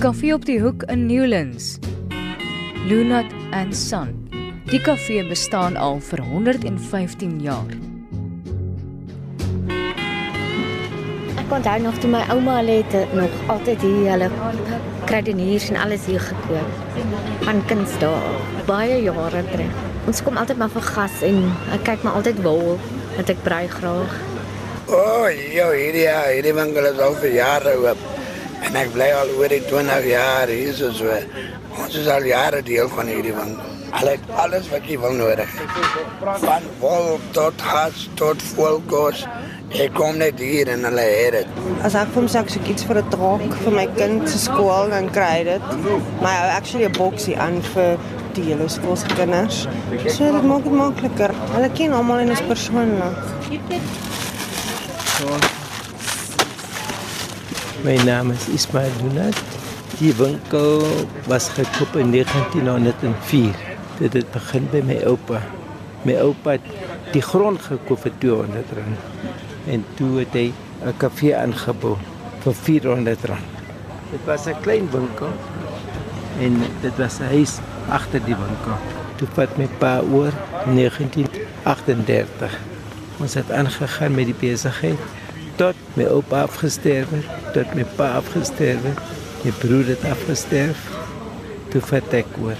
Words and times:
kafee 0.00 0.34
op 0.34 0.44
die 0.44 0.60
hoek 0.60 0.82
in 0.82 1.06
Newlands. 1.06 1.78
Lunat 2.88 3.26
and 3.50 3.76
Son. 3.76 4.16
Die 4.72 4.80
kafee 4.80 5.26
bestaan 5.28 5.76
al 5.76 6.00
vir 6.00 6.24
115 6.24 7.38
jaar. 7.40 7.89
Ek 11.50 11.56
onthou 11.56 11.80
nog 11.82 11.96
toe 11.98 12.08
my 12.10 12.20
ouma 12.30 12.60
het 12.62 12.92
nog 13.10 13.32
altyd 13.50 13.80
hier 13.82 14.10
hulle 14.12 14.28
kruideniers 15.04 15.64
en 15.68 15.76
alles 15.82 16.04
hier 16.06 16.20
gekoop. 16.22 16.76
Van 17.42 17.64
kindsdae, 17.66 18.36
baie 18.68 19.00
jare 19.02 19.42
terug. 19.48 19.80
Ons 20.06 20.22
kom 20.22 20.38
altyd 20.38 20.60
maar 20.62 20.70
vir 20.70 20.86
gas 20.92 21.16
en 21.26 21.40
ek 21.74 21.82
kyk 21.88 22.06
maar 22.06 22.20
altyd 22.20 22.38
wol 22.44 22.78
dat 23.16 23.34
ek 23.34 23.42
brei 23.42 23.64
graag. 23.72 24.14
O, 24.86 24.94
oh, 24.94 25.26
ja, 25.56 25.66
hierdie 25.74 26.06
hierdie 26.06 26.54
winkel 26.54 26.86
is 26.92 27.02
al 27.02 27.18
vir 27.18 27.34
jare 27.40 27.74
oop. 27.82 28.06
En 28.70 28.78
ek 28.84 28.94
bly 28.94 29.10
al 29.18 29.34
oor 29.40 29.50
die 29.50 29.62
20 29.66 30.06
jaar 30.12 30.54
hier 30.54 30.72
so 30.78 30.94
so. 30.94 31.18
Ons 31.82 31.98
is 31.98 32.14
al 32.14 32.30
jare 32.30 32.62
deel 32.62 32.94
van 32.94 33.10
hierdie 33.10 33.34
winkel. 33.34 33.78
Alles 33.98 34.22
alles 34.38 34.70
wat 34.70 34.86
jy 34.86 35.02
wil 35.02 35.18
nodig 35.18 35.50
het. 35.58 35.78
Van 36.46 36.74
wol 36.78 37.16
tot 37.34 37.70
has 37.74 38.06
tot 38.14 38.50
volkos. 38.54 39.26
Ek 39.70 39.92
kom 39.94 40.16
net 40.18 40.40
hier 40.42 40.66
en 40.72 40.82
hulle 40.82 41.02
het 41.06 41.36
dit. 41.36 41.58
As 41.86 41.94
ek 41.94 42.08
vir 42.10 42.24
myself 42.26 42.48
so 42.50 42.58
iets 42.66 42.82
vir 42.88 42.98
'n 42.98 43.10
draak 43.10 43.52
vir 43.62 43.72
my 43.72 43.86
kind 43.94 44.28
se 44.28 44.38
skool 44.38 44.90
dan 44.90 45.06
kry 45.14 45.28
hy 45.38 45.44
dit. 45.44 45.62
Maar 46.22 46.34
hy 46.42 46.48
actually 46.58 46.86
'n 46.86 46.96
boksie 46.98 47.36
aan 47.38 47.62
vir 47.74 47.98
die 48.34 48.42
hele 48.50 48.68
skool 48.68 48.96
se 48.96 49.06
kinders. 49.14 49.68
So 50.08 50.32
dit 50.32 50.42
maak 50.42 50.64
dit 50.64 50.72
makliker. 50.72 51.30
Hulle 51.54 51.70
ken 51.70 51.92
almal 51.92 52.18
en 52.18 52.30
is 52.30 52.42
persoonlik. 52.42 53.16
So, 55.18 55.38
My 57.84 57.96
naam 58.04 58.30
is 58.30 58.48
Ismail 58.48 58.90
Lunat. 59.02 59.38
Die 59.98 60.12
winkel 60.14 60.82
was 61.26 61.48
gekoop 61.48 61.96
in 61.96 62.10
1904. 62.10 63.54
Dit 63.98 64.12
het 64.12 64.30
begin 64.30 64.68
by 64.72 64.82
my 64.84 64.98
oupa. 65.04 65.40
My 66.02 66.16
oupa 66.16 66.50
het 66.50 66.66
die 67.12 67.22
grond 67.22 67.60
gekoop 67.60 68.00
vir 68.00 68.12
200 68.18 68.66
rand. 68.76 69.49
En 69.66 69.84
toe 69.94 70.18
het 70.18 70.32
hy 70.32 70.52
'n 70.84 70.96
kafee 70.96 71.36
aangebou 71.36 71.96
vir 72.40 72.54
400 72.54 73.24
rand. 73.24 73.40
Dit 74.10 74.20
was 74.24 74.46
'n 74.46 74.60
klein 74.60 74.90
winkel 74.90 75.32
en 76.40 76.56
dit 76.80 76.96
was 76.96 77.18
'n 77.18 77.24
huis 77.24 77.58
agter 77.88 78.24
die 78.24 78.36
winkel. 78.36 78.76
Toe 79.16 79.28
vat 79.32 79.56
my 79.56 79.68
pa 79.78 80.00
oor 80.00 80.32
1938. 80.66 82.58
Ons 83.20 83.34
het 83.34 83.52
aangegaan 83.52 84.14
met 84.14 84.24
die 84.24 84.34
besigheid 84.40 84.98
tot 85.56 85.74
my 85.94 86.04
oupa 86.04 86.42
afgesterf 86.42 87.10
het, 87.10 87.24
tot 87.52 87.74
my 87.74 87.84
pa 87.96 88.16
afgesterf 88.16 88.82
het, 88.82 88.98
my 89.44 89.50
broer 89.50 89.86
het 89.86 90.04
afgesterf. 90.04 90.90
Toe 91.68 91.80
vat 91.80 92.12
ek 92.12 92.26
oor. 92.42 92.56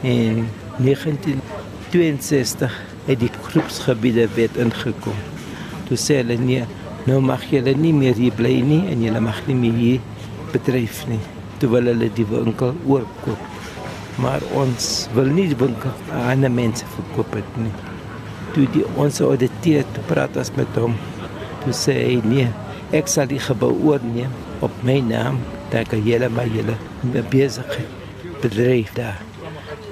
In 0.00 0.48
1962 0.76 2.82
het 3.04 3.20
die 3.20 3.30
groepsgebiede 3.42 4.28
wet 4.34 4.56
ingekom. 4.56 5.33
Toe 5.88 5.98
sê 6.00 6.20
hulle 6.22 6.36
nee, 6.40 6.64
nou 7.08 7.20
mag 7.20 7.44
julle 7.50 7.74
nie 7.76 7.92
meer 7.96 8.16
hier 8.16 8.34
bly 8.36 8.54
nie 8.64 8.82
en 8.92 9.02
julle 9.04 9.20
mag 9.24 9.40
nie 9.48 9.58
meer 9.58 9.80
hier 9.80 10.30
bedryf 10.52 11.02
nie. 11.10 11.20
Toe 11.60 11.70
wil 11.74 11.90
hulle 11.92 12.10
die 12.16 12.26
winkel 12.30 12.72
oorkoop. 12.88 13.50
Maar 14.22 14.44
ons 14.54 15.08
wil 15.16 15.32
nie 15.34 15.48
die 15.50 15.58
winkel 15.58 16.14
aan 16.22 16.46
mense 16.54 16.86
verkoop 16.94 17.34
het 17.40 17.58
nie. 17.60 17.74
Toe 18.54 18.68
die 18.76 18.84
ons 19.00 19.20
ouditeur 19.24 19.84
praat 20.08 20.36
as 20.38 20.52
met 20.56 20.70
hom 20.78 20.94
toe 21.64 21.72
sê 21.72 21.94
hy 21.96 22.16
nee, 22.28 22.48
ek 22.92 23.08
sal 23.08 23.28
die 23.30 23.40
gebou 23.40 23.72
oorneem 23.88 24.32
op 24.64 24.72
my 24.86 24.98
naam, 25.04 25.40
dat 25.72 25.88
ek 25.88 26.04
julle 26.04 26.28
maar 26.32 26.50
julle 26.52 26.76
besig 27.32 27.78
bedryf 28.42 28.92
daar. 28.98 29.20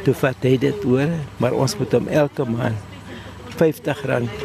Toe 0.04 0.14
vat 0.20 0.44
hy 0.44 0.56
dit 0.60 0.84
oor, 0.88 1.10
maar 1.40 1.56
ons 1.56 1.74
moet 1.80 1.96
hom 1.96 2.08
elke 2.12 2.46
maand 2.48 2.78
50 3.56 4.04
rand 4.10 4.44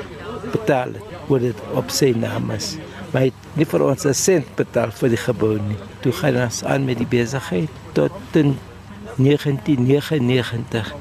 betaal 0.53 0.95
oor 1.27 1.39
dit 1.39 1.59
op 1.73 1.91
sy 1.93 2.13
naam 2.17 2.51
is. 2.55 2.75
Maar 3.11 3.21
hy 3.21 3.29
het 3.31 3.57
nie 3.59 3.65
vir 3.65 3.83
ons 3.83 4.05
'n 4.05 4.13
sent 4.13 4.55
betaal 4.55 4.91
vir 4.91 5.09
die 5.09 5.23
gebou 5.25 5.55
nie. 5.59 5.77
Toe 6.01 6.11
gaan 6.11 6.37
ons 6.43 6.63
aan 6.63 6.85
met 6.85 6.97
die 6.97 7.07
besigheid 7.09 7.69
tot 7.93 8.11
in 8.33 8.57
1999 9.17 10.93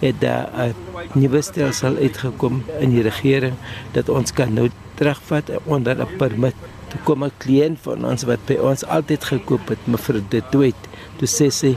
het 0.00 0.20
daar 0.20 0.48
'n 0.54 0.74
nuwe 1.12 1.42
stelsel 1.42 1.96
uitgekom 1.96 2.62
in 2.78 2.90
die 2.90 3.02
regering 3.02 3.54
dat 3.92 4.08
ons 4.08 4.32
kan 4.32 4.52
nou 4.52 4.70
terugvat 4.94 5.50
onder 5.64 5.96
'n 6.00 6.16
permit. 6.16 6.54
Toe 6.88 7.00
kom 7.04 7.24
'n 7.24 7.32
kliënt 7.38 7.78
van 7.82 8.04
ons 8.04 8.22
wat 8.22 8.44
by 8.46 8.54
ons 8.54 8.84
altyd 8.84 9.24
gekoop 9.24 9.68
het, 9.68 9.86
mevrou 9.86 10.22
De 10.28 10.42
Toit. 10.50 10.80
Toe 11.16 11.28
sê 11.28 11.50
sy, 11.50 11.76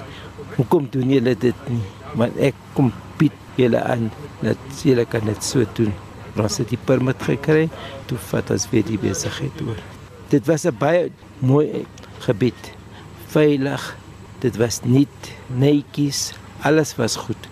"Hoekom 0.55 0.87
doen 0.91 1.09
julle 1.09 1.35
dit 1.37 1.55
nie?" 1.67 1.87
Want 2.13 2.37
ek 2.37 2.53
kom 2.73 2.93
bied 3.17 3.31
julle 3.55 3.81
aan 3.81 4.11
dat 4.41 4.57
julle 4.83 5.05
kan 5.05 5.25
dit 5.25 5.43
so 5.43 5.65
doen. 5.73 5.93
Ons 6.39 6.57
het 6.57 6.69
die 6.69 6.79
permit 6.85 7.21
gekry, 7.23 7.69
toe 8.05 8.17
vat 8.29 8.49
ons 8.49 8.69
weer 8.71 8.85
die 8.87 8.99
besigheid 9.01 9.61
oor. 9.65 9.79
Dit 10.29 10.45
was 10.47 10.65
'n 10.65 10.77
baie 10.77 11.11
mooi 11.39 11.85
gebied. 12.19 12.73
Veilig. 13.27 13.95
Dit 14.39 14.57
was 14.57 14.79
nuut, 14.83 15.31
netjies, 15.47 16.33
alles 16.61 16.95
was 16.95 17.15
goed. 17.15 17.49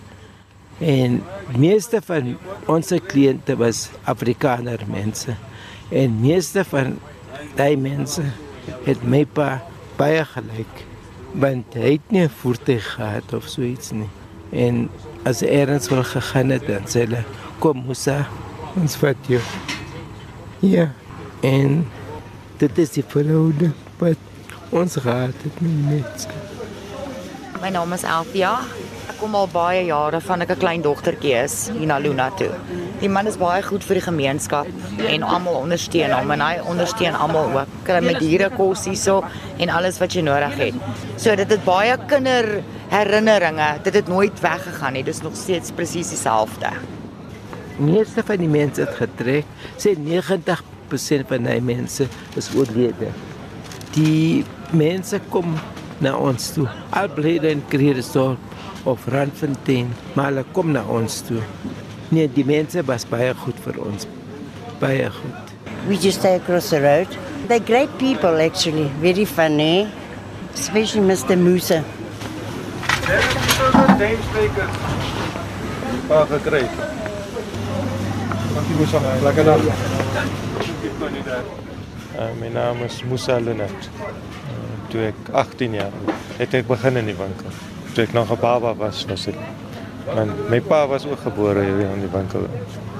En 0.78 1.22
meeste 1.56 2.00
van 2.04 2.36
ons 2.66 2.92
kliënte 3.06 3.56
was 3.56 3.88
Afrikaner 4.04 4.80
mense. 4.86 5.34
En 5.90 6.20
meeste 6.20 6.64
van 6.64 6.98
daai 7.56 7.76
mense 7.76 8.22
het 8.84 9.02
my 9.02 9.24
pa 9.24 9.62
baie 9.96 10.24
gelyk 10.24 10.84
want 11.38 11.74
hy 11.76 11.98
het 11.98 12.10
nie 12.10 12.24
'n 12.24 12.30
voertuig 12.40 12.86
gehad 12.94 13.32
of 13.32 13.48
so 13.48 13.62
iets 13.62 13.90
nie. 13.90 14.08
En 14.50 14.88
as 15.24 15.40
eers 15.40 15.88
wil 15.88 16.04
gegaan 16.04 16.50
het 16.50 16.66
dan 16.66 16.86
sê 16.86 17.04
hulle 17.04 17.24
kom 17.58 17.86
Musa 17.86 18.26
ons 18.76 18.96
vat 18.96 19.16
jou. 19.26 19.40
Ja. 20.60 20.90
En 21.40 21.86
dit 22.58 22.78
is 22.78 22.90
die 22.90 23.04
verhouding 23.06 23.72
wat 23.98 24.18
ons 24.70 24.96
gehad 24.96 25.34
het 25.42 25.60
met 25.60 25.80
mense. 25.88 26.28
My 27.62 27.70
naam 27.74 27.92
is 27.92 28.04
Alfia 28.04 28.58
kom 29.18 29.34
al 29.34 29.48
baie 29.50 29.80
jare 29.88 30.20
van 30.22 30.42
ek 30.44 30.50
'n 30.54 30.60
klein 30.62 30.82
dogtertjie 30.82 31.34
is 31.44 31.70
hier 31.74 31.86
na 31.86 31.98
Luna 31.98 32.30
toe. 32.38 32.50
Die 33.00 33.08
man 33.08 33.26
is 33.26 33.36
baie 33.36 33.62
goed 33.62 33.84
vir 33.84 33.94
die 33.98 34.04
gemeenskap 34.06 34.66
en 34.98 35.22
almal 35.22 35.54
ondersteun 35.62 36.12
hom 36.12 36.30
en 36.30 36.40
hy 36.40 36.60
ondersteun 36.72 37.14
almal 37.14 37.50
ook. 37.58 37.72
Kry 37.84 38.00
met 38.04 38.20
diere 38.20 38.50
kos 38.50 38.84
hierso 38.84 39.24
en 39.58 39.68
alles 39.70 39.98
wat 39.98 40.12
jy 40.12 40.22
nodig 40.22 40.54
het. 40.58 40.74
So 41.16 41.34
dit 41.34 41.50
het 41.50 41.64
baie 41.64 41.96
kinder 42.06 42.62
herinneringe. 42.90 43.82
Dit 43.82 43.94
het 43.94 44.08
nooit 44.08 44.40
weggegaan 44.40 44.92
nie. 44.92 45.04
Dis 45.04 45.22
nog 45.22 45.36
steeds 45.36 45.70
presies 45.70 46.08
dieselfde. 46.08 46.97
Meeste 47.78 48.22
van 48.26 48.42
die 48.42 48.50
mense 48.50 48.82
het 48.82 48.94
getrek. 48.98 49.46
Sê 49.78 49.94
90% 49.94 51.26
van 51.30 51.46
die 51.46 51.60
mense 51.62 52.08
is 52.38 52.50
oorlede. 52.56 53.12
Die 53.94 54.44
mense 54.74 55.20
kom 55.30 55.54
na 56.02 56.16
ons 56.18 56.52
toe. 56.56 56.66
Alblede 56.90 57.52
en 57.52 57.62
Kreersdorp 57.70 58.38
of 58.88 59.06
Randfontein, 59.10 59.92
maar 60.14 60.30
hulle 60.30 60.44
kom 60.56 60.72
na 60.74 60.82
ons 60.90 61.20
toe. 61.26 61.42
Nee, 62.14 62.28
die 62.32 62.44
mense 62.46 62.82
was 62.88 63.06
baie 63.08 63.34
goed 63.44 63.58
vir 63.66 63.80
ons. 63.84 64.06
Baie 64.80 65.10
goed. 65.12 65.54
We 65.88 65.96
just 65.96 66.20
stay 66.20 66.36
across 66.36 66.70
the 66.70 66.80
road. 66.80 67.08
They're 67.48 67.64
great 67.64 67.90
people 67.98 68.40
actually, 68.40 68.88
very 69.00 69.24
funny. 69.24 69.88
Especially 70.54 71.04
Mr. 71.06 71.36
Musa. 71.36 71.84
Paar 76.08 76.26
gekry. 76.26 76.97
Dankie 78.58 78.74
Musa, 78.74 78.98
lekker 79.22 79.44
dag. 79.44 79.60
Uh, 82.18 82.30
my 82.40 82.48
naam 82.50 82.80
is 82.82 82.96
Musa 83.06 83.36
Lenet. 83.38 83.86
Uh, 84.50 84.56
toe 84.90 85.04
ek 85.12 85.28
18 85.30 85.76
jaar 85.78 85.94
het 86.40 86.56
ek 86.58 86.66
begin 86.66 86.98
in 86.98 87.06
die 87.06 87.14
winkel 87.14 87.52
toe 87.94 88.02
ek 88.02 88.16
nog 88.16 88.32
'n 88.34 88.40
baba 88.42 88.72
was, 88.74 89.04
was 89.06 89.28
dit. 89.30 89.38
Want 90.10 90.50
my 90.50 90.58
pa 90.60 90.80
was 90.90 91.06
ook 91.06 91.22
gebore 91.22 91.62
hier 91.62 91.86
in 91.86 92.02
die 92.02 92.10
winkel. 92.10 92.50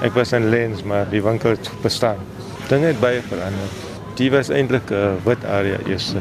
Ek 0.00 0.14
was 0.14 0.32
in 0.32 0.46
Lens, 0.48 0.82
maar 0.82 1.10
die 1.10 1.22
winkel 1.22 1.50
het 1.50 1.70
bestaan. 1.82 2.22
Dinge 2.68 2.94
het 2.94 3.00
baie 3.00 3.22
verander. 3.22 3.74
Die 4.14 4.30
was 4.30 4.54
eintlik 4.54 4.90
'n 4.90 4.94
uh, 4.94 5.10
wit 5.24 5.42
area 5.44 5.78
eers. 5.86 6.14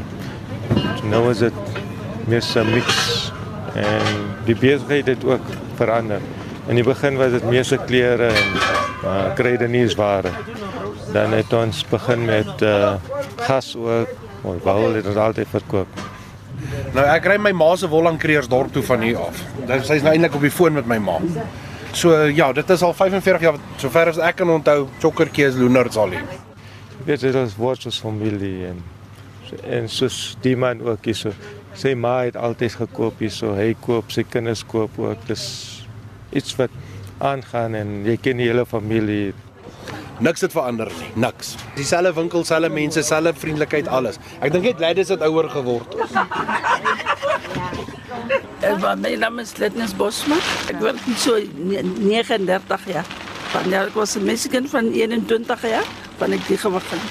Nou 1.04 1.30
is 1.30 1.45
dit 1.45 1.54
meer 2.25 2.42
'n 2.42 2.74
mix 2.74 3.31
en 3.75 4.01
die 4.50 4.57
besigheid 4.57 5.07
het 5.07 5.24
ook 5.25 5.45
verander. 5.75 6.22
In 6.68 6.75
die 6.75 6.84
begin 6.84 7.18
was 7.18 7.31
dit 7.31 7.44
meer 7.48 7.66
se 7.66 7.78
klere 7.88 8.28
en 8.28 8.56
uh, 9.04 9.34
kruideniersware. 9.36 10.31
Dan 11.14 11.31
het 11.34 11.54
ons 11.54 11.86
begin 11.88 12.25
met 12.25 12.62
uh, 12.62 12.96
gas 13.48 13.75
ook 13.75 14.16
Mooi 14.48 14.60
bal 14.64 14.94
het 14.96 15.08
ons 15.10 15.18
altyd 15.19 15.50
verkoop. 15.50 16.02
Nou 16.96 17.06
ek 17.10 17.25
ry 17.30 17.38
my 17.42 17.54
ma 17.58 17.72
se 17.78 17.90
wol 17.90 18.10
aan 18.10 18.19
Kreersdorp 18.22 18.72
toe 18.74 18.84
van 18.86 19.02
hier 19.06 19.19
af. 19.22 19.40
Dit 19.68 19.86
sy's 19.88 20.06
nou 20.06 20.14
eintlik 20.14 20.38
op 20.38 20.46
die 20.46 20.54
foon 20.54 20.78
met 20.78 20.88
my 20.90 21.00
ma. 21.02 21.18
So 21.98 22.14
ja, 22.30 22.52
dit 22.54 22.69
is 22.69 22.84
al 22.86 22.94
45 22.94 23.46
jaar 23.48 23.58
sover 23.81 24.14
as 24.14 24.22
ek 24.22 24.40
kan 24.42 24.52
onthou, 24.54 24.86
chokkertjie 25.02 25.48
is 25.50 25.58
Loenards 25.58 25.98
al 25.98 26.14
hier. 26.16 26.38
Weet 27.08 27.24
jy, 27.24 27.31
dit 27.31 27.42
is 27.42 27.58
woords 27.58 28.02
familie 28.04 28.69
en 28.74 28.86
en 29.64 29.86
soos 29.88 30.36
die 30.44 30.58
man 30.60 30.81
ook 30.84 31.06
hier 31.08 31.16
so. 31.16 31.31
Sy 31.78 31.94
ma 31.96 32.18
het 32.25 32.36
altyd 32.36 32.74
gekoop 32.81 33.22
hier 33.24 33.31
so. 33.31 33.54
Hy 33.56 33.72
koop, 33.81 34.12
sy 34.12 34.25
kinders 34.28 34.66
koop 34.68 34.98
ook. 35.00 35.24
Dis 35.30 35.46
iets 36.32 36.56
wat 36.56 36.72
aangaan 37.18 37.76
en 37.76 38.06
jy 38.06 38.18
ken 38.22 38.38
die 38.38 38.48
hele 38.50 38.66
familie. 38.66 39.34
Niks 40.20 40.42
het 40.42 40.52
verander 40.52 40.90
nie, 40.98 41.12
niks. 41.22 41.56
Dieselfde 41.78 42.14
winkel, 42.18 42.46
selfde 42.46 42.70
mense, 42.74 43.04
selfde 43.06 43.34
vriendelikheid, 43.38 43.88
alles. 43.88 44.18
Ek 44.42 44.52
dink 44.54 44.66
net 44.66 44.82
Ladies 44.82 45.14
het 45.14 45.22
ouer 45.22 45.50
geword. 45.54 45.94
Uh, 48.66 48.96
my 48.98 49.14
naam 49.16 49.38
is 49.40 49.54
Letnes 49.62 49.94
Bosma. 49.96 50.40
Ek 50.72 50.82
werk 50.82 51.00
hier 51.06 51.20
so 51.22 51.38
39 51.38 52.88
jaar. 52.90 53.06
Wanneer 53.54 53.92
ek 53.92 53.96
was 53.96 54.18
'n 54.18 54.26
meisiekind 54.26 54.70
van 54.70 54.92
21 54.92 55.62
jaar, 55.62 55.86
van 56.18 56.34
ek 56.34 56.48
die 56.48 56.58
gewig 56.58 56.84
gaan. 56.90 57.06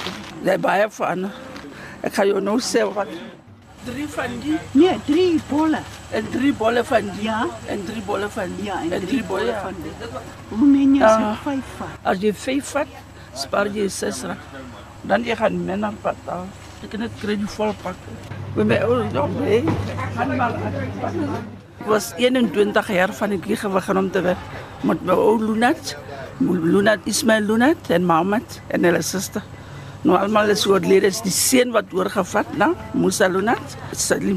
Jy 0.44 0.58
baie 0.58 0.90
verander. 0.90 1.32
Ek 2.02 2.14
gaan 2.14 2.26
jou 2.26 2.40
nou 2.40 2.58
sê 2.60 2.82
wat 2.94 3.08
drie 3.86 4.06
van 4.08 4.32
die 4.42 4.58
Nee, 4.72 4.98
drie 5.06 5.40
bolle. 5.50 5.80
en 6.10 6.30
drie 6.30 6.52
bolle 6.52 6.84
van 6.84 7.10
die 7.16 7.24
Ja. 7.28 7.46
en 7.66 7.84
drie 7.86 8.02
bolle 8.06 8.28
van 8.28 8.56
die 8.56 8.64
Ja, 8.64 8.80
en 8.82 8.92
en 8.92 9.06
drie 9.06 9.22
bolle 9.24 9.40
bolle 9.40 9.52
van 9.52 9.74
van 9.74 9.82
die. 9.82 10.56
Hoe 10.58 10.66
meen 10.68 10.94
jy 10.96 11.02
as 11.02 11.12
Ah. 11.12 11.20
jy 11.20 11.36
vyf 11.44 11.64
vat? 11.78 11.88
As 12.02 12.18
jy 12.18 12.32
vyf 12.32 12.64
vat, 12.74 12.86
spaar 13.34 13.66
jy 13.68 13.88
6 13.88 14.22
rand. 14.22 14.38
Dan 15.02 15.24
jy 15.24 15.36
gaan 15.36 15.64
minder 15.64 15.92
betaal. 16.02 16.46
Ek 16.82 16.90
kan 16.90 17.00
dit 17.00 17.10
kry 17.20 17.36
die 17.36 17.46
vol 17.46 17.72
pak. 17.82 17.94
Met 18.56 18.66
my 18.66 18.78
ou 18.82 19.04
jong, 19.12 19.34
hè. 19.44 19.62
Gaan 20.16 20.36
maar. 20.36 20.52
Ek 21.80 21.86
was 21.86 22.12
21 22.18 22.88
jaar 22.92 23.12
van 23.12 23.32
ek 23.32 23.44
hier 23.44 23.56
gewig 23.60 23.88
om 23.96 24.10
te 24.10 24.20
werk 24.20 24.38
met 24.82 25.02
my 25.04 25.12
ou 25.12 25.38
Lunat. 25.38 25.96
Lunat 26.40 26.98
Ismail 27.04 27.42
Lunat 27.48 27.90
en 27.90 28.04
Mohammed 28.04 28.60
en 28.68 28.84
hulle 28.84 29.02
suster. 29.02 29.42
Nou 30.06 30.14
almal 30.14 30.52
is 30.52 30.62
oorlede, 30.70 31.08
is 31.10 31.18
die 31.24 31.34
seun 31.34 31.72
wat 31.74 31.90
oorgevat, 31.90 32.52
nou, 32.60 32.68
Musa 32.94 33.26
Lunat, 33.26 33.72
Salim 33.90 34.36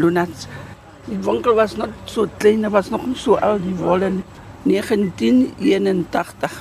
Lunat. 0.00 0.46
Die 1.04 1.18
winkel 1.20 1.52
was 1.58 1.74
nog 1.76 1.92
so 2.08 2.24
klein, 2.40 2.64
was 2.72 2.88
nog 2.88 3.04
nie 3.04 3.18
so 3.20 3.36
oud 3.44 3.60
die 3.60 3.74
wol 3.76 4.06
in 4.06 4.22
1981. 4.64 6.54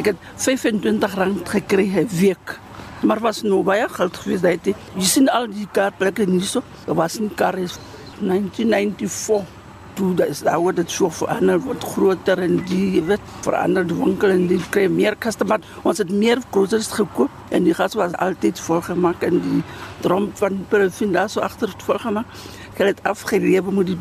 Ek 0.00 0.08
het 0.14 0.22
25 0.40 1.16
rand 1.20 1.52
gekry 1.52 1.90
'n 1.92 2.08
week. 2.08 2.56
Maar 3.04 3.20
was 3.20 3.42
nou 3.42 3.60
baie 3.62 3.88
geld 3.88 4.16
gewees 4.16 4.40
daai 4.40 4.58
tyd. 4.58 4.76
Jy 4.96 5.04
sien 5.04 5.28
al 5.28 5.46
die 5.46 5.68
kaartplekke 5.68 6.24
nie 6.26 6.40
so. 6.40 6.62
Daar 6.86 6.96
was 6.96 7.18
nie 7.18 7.34
kar 7.36 7.58
is 7.58 7.76
1994. 8.20 9.63
Toe 9.94 10.14
dat 10.18 10.32
is 10.32 10.40
daar 10.42 10.58
word 10.58 10.80
dit 10.80 10.90
so 10.90 11.08
verander 11.14 11.60
word 11.62 11.84
groter 11.94 12.40
en 12.42 12.56
die 12.66 13.02
weet 13.06 13.22
verander 13.46 13.86
die 13.86 13.96
winkel 13.98 14.32
en 14.34 14.48
die 14.50 14.58
kry 14.74 14.88
meer 14.90 15.14
kaste 15.14 15.46
maar 15.46 15.62
ons 15.86 16.02
het 16.02 16.10
meer 16.10 16.42
cruisers 16.50 16.90
gekoop 16.96 17.54
en 17.54 17.68
die 17.68 17.74
gas 17.78 17.94
was 17.94 18.16
altyd 18.24 18.58
volgemaak 18.60 19.22
en 19.22 19.38
die 19.44 19.62
drom 20.02 20.30
van 20.40 20.64
Provinda 20.68 21.28
so 21.28 21.40
agter 21.46 21.70
volgemaak. 21.86 22.26
Ek 22.74 22.82
het 22.82 22.96
dit 22.96 23.04
afgelewe 23.06 23.70
moet 23.70 23.86
die. 23.86 23.98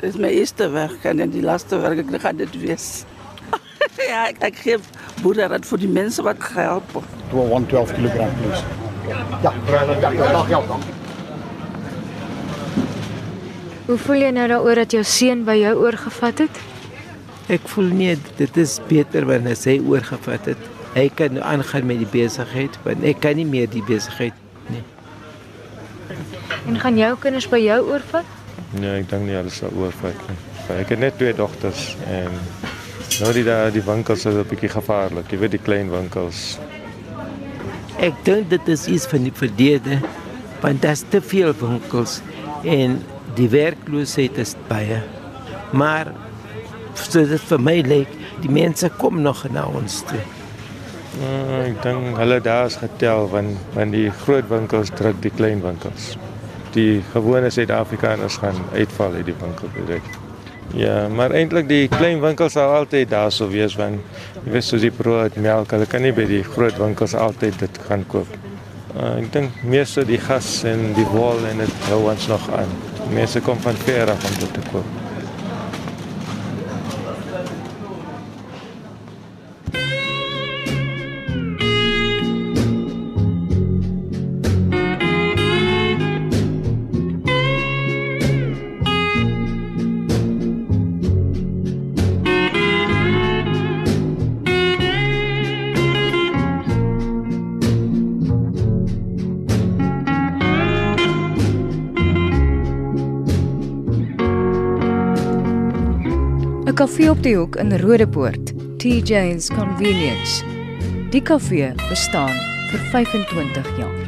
Dit 0.00 0.10
is 0.12 0.18
my 0.20 0.28
eerste 0.28 0.68
werk 0.68 1.04
en 1.08 1.16
dan 1.16 1.32
die 1.32 1.42
laaste 1.42 1.80
werk 1.80 2.04
ek 2.04 2.20
gaan 2.20 2.36
dit 2.36 2.60
wees. 2.60 3.04
ja, 4.10 4.26
ek, 4.28 4.42
ek 4.50 4.60
gee 4.60 4.76
boerdery 5.22 5.62
vir 5.64 5.84
die 5.86 5.88
mense 5.88 6.22
wat 6.26 6.42
gehelp 6.52 6.98
het. 6.98 7.16
112 7.32 7.96
kg 7.96 8.28
please. 8.42 8.62
Ja, 9.08 9.24
ja, 9.42 9.82
ja, 10.12 10.32
dag 10.36 10.48
jou 10.52 10.62
dank. 10.68 11.05
Hoe 13.86 13.98
voel 14.02 14.18
jy 14.18 14.32
nou 14.34 14.48
daaroor 14.50 14.80
dat 14.80 14.94
jou 14.96 15.04
seun 15.06 15.44
by 15.46 15.54
jou 15.60 15.76
oorgevat 15.84 16.40
het? 16.42 16.56
Ek 17.54 17.68
voel 17.70 17.92
nie 17.94 18.16
dit 18.40 18.56
is 18.58 18.80
beter 18.88 19.28
wanneer 19.28 19.60
hy 19.62 19.76
oorgevat 19.78 20.48
het. 20.50 20.64
Hy 20.96 21.04
kan 21.14 21.36
nou 21.36 21.44
aangaan 21.46 21.86
met 21.86 22.00
die 22.02 22.10
besigheid, 22.10 22.74
want 22.82 23.06
ek 23.06 23.20
kan 23.22 23.38
nie 23.38 23.46
meer 23.46 23.70
die 23.70 23.84
besigheid 23.86 24.34
nie. 24.72 24.82
En 26.66 26.80
gaan 26.82 26.98
jou 26.98 27.12
kinders 27.22 27.46
by 27.52 27.62
jou 27.62 27.78
oorvat? 27.92 28.26
Nee, 28.74 29.04
ek 29.04 29.10
dink 29.12 29.28
nie 29.28 29.38
hulle 29.38 29.54
sal 29.54 29.70
oorvat 29.78 30.18
nie. 30.26 30.38
Ek 30.80 30.90
het 30.90 30.98
net 30.98 31.14
twee 31.20 31.36
dogters 31.36 31.92
en 32.10 32.32
nou 33.20 33.32
die 33.36 33.46
daar 33.46 33.70
die 33.70 33.86
winkels 33.86 34.26
is 34.26 34.34
'n 34.34 34.48
bietjie 34.50 34.74
gevaarlik. 34.74 35.30
Jy 35.30 35.38
weet 35.38 35.54
die 35.54 35.62
klein 35.62 35.90
winkels. 35.94 36.58
Ek 38.02 38.14
dink 38.24 38.50
dit 38.50 38.68
is 38.68 38.86
iets 38.86 39.06
van 39.06 39.22
die 39.22 39.32
verlede, 39.32 40.00
want 40.60 40.82
daar's 40.82 41.04
te 41.08 41.20
veel 41.20 41.54
winkels 41.54 42.20
en 42.64 42.98
die 43.36 43.48
werkloosheid 43.52 44.38
is 44.40 44.54
baie. 44.70 45.02
Maar 45.76 46.12
dit 47.12 47.48
vir 47.50 47.60
my 47.60 47.76
lyk, 47.84 48.12
die 48.42 48.52
mense 48.52 48.88
kom 49.00 49.20
nog 49.24 49.44
na 49.52 49.66
ons 49.68 50.00
toe. 50.08 50.22
Uh, 51.16 51.62
ek 51.62 51.78
dink 51.80 52.18
hulle 52.20 52.36
daar 52.44 52.66
is 52.68 52.76
getel 52.76 53.24
want 53.32 53.56
want 53.72 53.94
die 53.96 54.10
groot 54.24 54.48
winkels 54.50 54.92
druk 54.98 55.22
die 55.24 55.32
klein 55.32 55.62
winkels. 55.64 56.14
Die 56.76 57.00
gewone 57.14 57.48
Suid-Afrikaners 57.50 58.36
gaan 58.42 58.58
uitval 58.74 59.16
uit 59.16 59.30
die 59.30 59.36
winkel 59.40 59.72
direk. 59.78 60.10
Ja, 60.76 61.06
maar 61.08 61.32
eintlik 61.32 61.70
die 61.70 61.86
klein 61.88 62.20
winkels 62.20 62.56
sal 62.58 62.74
altyd 62.82 63.08
daar 63.14 63.32
sou 63.32 63.48
wees 63.52 63.78
want 63.80 64.02
jy 64.42 64.52
weet 64.58 64.66
soos 64.66 64.84
die 64.84 64.92
brood, 64.92 65.38
melk, 65.40 65.72
hulle 65.72 65.88
kan 65.88 66.04
nie 66.04 66.12
by 66.16 66.28
die 66.28 66.42
groot 66.44 66.76
winkels 66.82 67.16
altyd 67.16 67.56
dit 67.64 67.80
gaan 67.88 68.04
koop. 68.12 68.28
Uh, 68.96 69.18
ek 69.20 69.26
dink 69.34 69.56
meeste 69.68 70.06
die 70.08 70.16
gas 70.16 70.62
en 70.64 70.94
die 70.96 71.04
wol 71.10 71.42
en 71.50 71.60
dit 71.60 71.82
hou 71.90 72.06
ons 72.08 72.30
nog 72.32 72.46
aan. 72.56 72.70
Mense 73.12 73.42
kom 73.44 73.60
van 73.60 73.76
ver 73.84 74.08
af 74.08 74.24
om 74.24 74.38
dit 74.40 74.56
te 74.56 74.64
koop. 74.70 75.05
Kafee 107.06 107.18
op 107.18 107.22
die 107.22 107.36
hoek 107.36 107.56
in 107.56 107.78
Rodepoort, 107.78 108.50
TJ's 108.82 109.46
Convenience. 109.54 110.42
Die 111.10 111.22
kafee 111.22 111.72
bestaan 111.88 112.34
vir 112.70 112.80
25 112.90 113.68
jaar. 113.78 114.00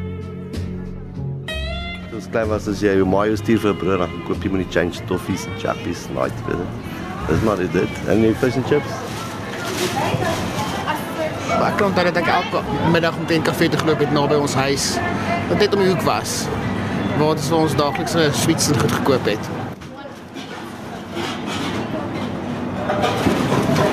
Dis 2.10 2.26
klein 2.32 2.48
was 2.50 2.66
as 2.66 2.82
jy 2.82 2.96
jou 2.98 3.06
mayo 3.06 3.36
stuur 3.38 3.60
vir 3.62 3.70
'n 3.70 3.78
brood 3.78 4.02
dan 4.02 4.10
koop 4.26 4.42
jy 4.42 4.50
met 4.50 4.64
die 4.64 4.72
change 4.74 4.98
toffies 5.06 5.46
en 5.46 5.54
chappies 5.62 6.08
night 6.10 6.34
weet 6.46 6.58
dit. 6.58 6.70
Dis 7.28 7.42
maar 7.42 7.56
dit. 7.56 7.90
En 8.08 8.20
die 8.20 8.34
fish 8.34 8.56
and 8.56 8.66
chips. 8.66 8.90
Maar 11.58 11.70
ek 11.70 11.80
onthou 11.80 12.04
dat 12.04 12.16
ek 12.16 12.26
elke 12.26 12.62
middag 12.90 13.16
om 13.16 13.26
teen 13.26 13.42
kafee 13.42 13.68
te 13.68 13.78
geloop 13.78 13.98
het 13.98 14.12
naby 14.12 14.34
ons 14.34 14.54
huis. 14.54 14.98
Wat 15.48 15.58
net 15.58 15.74
om 15.74 15.80
die 15.80 15.88
hoek 15.88 16.02
was. 16.02 16.48
Waar 17.18 17.30
ons 17.30 17.50
ons 17.50 17.76
daaglikse 17.76 18.30
sweets 18.32 18.68
en 18.68 18.80
goed 18.80 18.92
gekoop 18.92 19.24
het. 19.24 19.48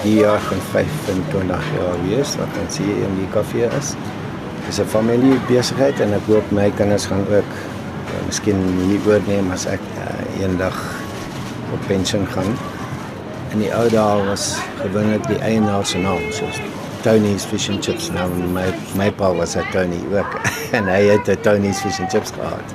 die 0.05 0.21
jaar 0.21 0.39
van 0.47 0.61
25 0.71 1.65
jaar 1.75 1.97
wees 2.05 2.35
wat 2.39 2.59
ons 2.61 2.77
hier 2.79 3.01
in 3.03 3.17
die 3.19 3.27
kafee 3.33 3.67
is. 3.75 3.89
Dit 4.61 4.69
is 4.71 4.79
'n 4.79 4.87
familiebesigheid 4.93 5.99
en 5.99 6.13
ek 6.15 6.29
hoop 6.31 6.51
my 6.51 6.69
kinders 6.77 7.05
gaan 7.11 7.25
ook 7.27 7.51
uh, 7.51 8.21
miskien 8.27 8.63
hier 8.87 9.03
oorneem 9.11 9.51
as 9.51 9.65
ek 9.65 9.83
uh, 9.99 10.39
eendag 10.39 10.77
op 11.73 11.81
pensioen 11.87 12.25
gaan. 12.31 12.55
In 13.51 13.59
die 13.59 13.73
ou 13.75 13.89
dae 13.89 14.23
was 14.29 14.55
gewoonlik 14.79 15.27
die 15.27 15.39
eienaar 15.43 15.85
se 15.85 15.97
naam 15.97 16.23
soos 16.31 16.61
Tony's 17.03 17.43
Fish 17.45 17.69
and 17.69 17.83
Chips. 17.83 18.07
Nou 18.09 18.29
my 18.31 18.71
my 18.95 19.11
pa 19.11 19.33
was 19.33 19.57
'n 19.57 19.67
Tony 19.71 19.99
ook 20.15 20.39
en 20.77 20.87
hy 20.87 21.11
het 21.11 21.43
Tony's 21.43 21.81
Fish 21.83 21.99
and 21.99 22.09
Chips 22.09 22.31
gehad. 22.31 22.67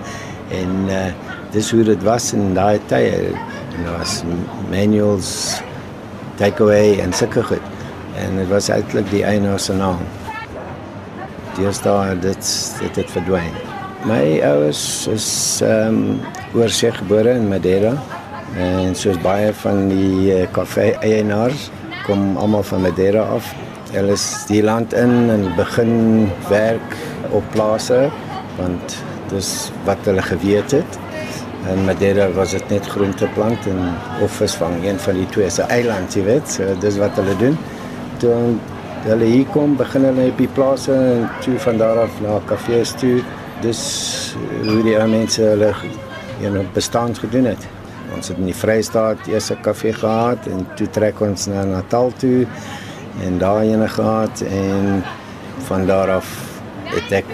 En 0.50 0.70
uh, 0.88 1.08
dis 1.50 1.70
hoe 1.70 1.82
dit 1.82 2.02
was 2.02 2.32
in 2.32 2.54
daai 2.54 2.80
tye. 2.86 3.32
En 3.76 3.84
daar 3.84 3.98
was 3.98 4.22
manuals 4.70 5.60
takeaway 6.34 6.98
en 7.00 7.12
sulke 7.12 7.42
goed. 7.42 7.66
En 8.16 8.36
dit 8.36 8.48
was 8.48 8.68
eintlik 8.68 9.10
die 9.10 9.24
eienaar 9.24 9.60
se 9.60 9.74
naam. 9.76 10.00
Deesdae 11.58 12.16
dit 12.18 12.54
dit 12.80 12.96
het 12.96 13.10
verdwyn. 13.10 13.54
My 14.08 14.40
ouers 14.40 15.06
is 15.12 15.28
ehm 15.64 15.98
um, 16.00 16.20
oorsee 16.56 16.92
gebore 16.92 17.34
in 17.36 17.48
Madeira 17.48 17.92
en 18.56 18.94
soos 18.96 19.18
baie 19.22 19.52
van 19.62 19.88
die 19.88 20.32
uh, 20.32 20.46
kafee 20.52 20.96
eienaars 21.04 21.68
kom 22.06 22.36
almal 22.40 22.64
van 22.66 22.80
Madeira 22.82 23.26
af. 23.36 23.52
Hulle 23.92 24.16
is 24.16 24.24
die 24.48 24.62
land 24.64 24.94
in 24.96 25.30
en 25.30 25.44
begin 25.56 26.30
werk 26.48 26.96
op 27.30 27.44
plase 27.52 28.08
want 28.56 28.96
dis 29.30 29.70
wat 29.84 30.08
hulle 30.08 30.22
geweet 30.22 30.70
het. 30.80 30.98
En 31.68 31.84
Madeira 31.84 32.30
was 32.32 32.50
dit 32.50 32.68
net 32.68 32.86
groenteplant 32.86 33.66
en 33.66 33.80
of 34.24 34.32
visvang, 34.32 34.84
een 34.84 34.98
van 34.98 35.14
die 35.14 35.26
twee 35.26 35.46
is 35.46 35.58
'n 35.60 35.68
eiland, 35.68 36.14
jy 36.14 36.24
weet. 36.24 36.50
So 36.50 36.62
dis 36.80 36.96
wat 36.96 37.10
hulle 37.14 37.36
doen. 37.36 37.58
Toe 38.16 38.54
hulle 39.04 39.24
hier 39.24 39.46
kom, 39.46 39.76
begin 39.76 40.04
hulle 40.04 40.30
op 40.30 40.38
die 40.38 40.48
plase 40.48 40.92
en 40.92 41.28
toe 41.40 41.58
van 41.58 41.76
daar 41.76 41.98
af 41.98 42.20
na 42.20 42.40
kafees 42.44 42.92
toe. 42.92 43.22
Dis 43.60 44.34
hoe 44.64 44.82
die 44.82 44.96
ou 44.96 45.08
mense 45.08 45.42
hulle 45.42 45.74
you 46.40 46.50
know, 46.50 46.64
bestaan 46.72 47.14
gedoen 47.14 47.44
het. 47.44 47.66
Ons 48.14 48.28
het 48.28 48.38
in 48.38 48.48
die 48.48 48.56
Vrystaat 48.56 49.26
eers 49.26 49.50
'n 49.50 49.60
kafee 49.60 49.92
gehad 49.92 50.46
en 50.46 50.66
toe 50.76 50.90
trek 50.90 51.20
ons 51.20 51.46
na 51.46 51.64
Natal 51.64 52.12
toe 52.16 52.46
en 53.24 53.38
daar 53.38 53.62
ene 53.62 53.88
gehad 53.88 54.40
en 54.40 55.04
van 55.58 55.86
daar 55.86 56.10
af 56.10 56.28
het 56.84 57.12
ek 57.12 57.24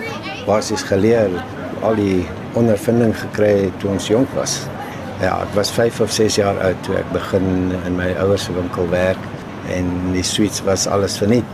basies 0.46 0.82
geleer 0.82 1.30
al 1.82 1.94
die 1.94 2.26
ondervinding 2.56 3.12
gekry 3.20 3.70
toe 3.80 3.90
ons 3.92 4.08
jonk 4.08 4.32
was. 4.36 4.58
Ja, 5.20 5.38
ek 5.40 5.54
was 5.56 5.70
5 5.72 6.00
of 6.04 6.12
6 6.12 6.36
jaar 6.40 6.58
oud 6.60 6.82
toe 6.84 6.96
ek 7.00 7.12
begin 7.12 7.72
in 7.86 7.96
my 7.96 8.10
ouers 8.20 8.44
se 8.48 8.52
winkel 8.56 8.88
werk 8.92 9.20
en 9.72 9.86
die 10.12 10.24
sweets 10.24 10.62
was 10.66 10.86
alles 10.86 11.16
verniet. 11.20 11.44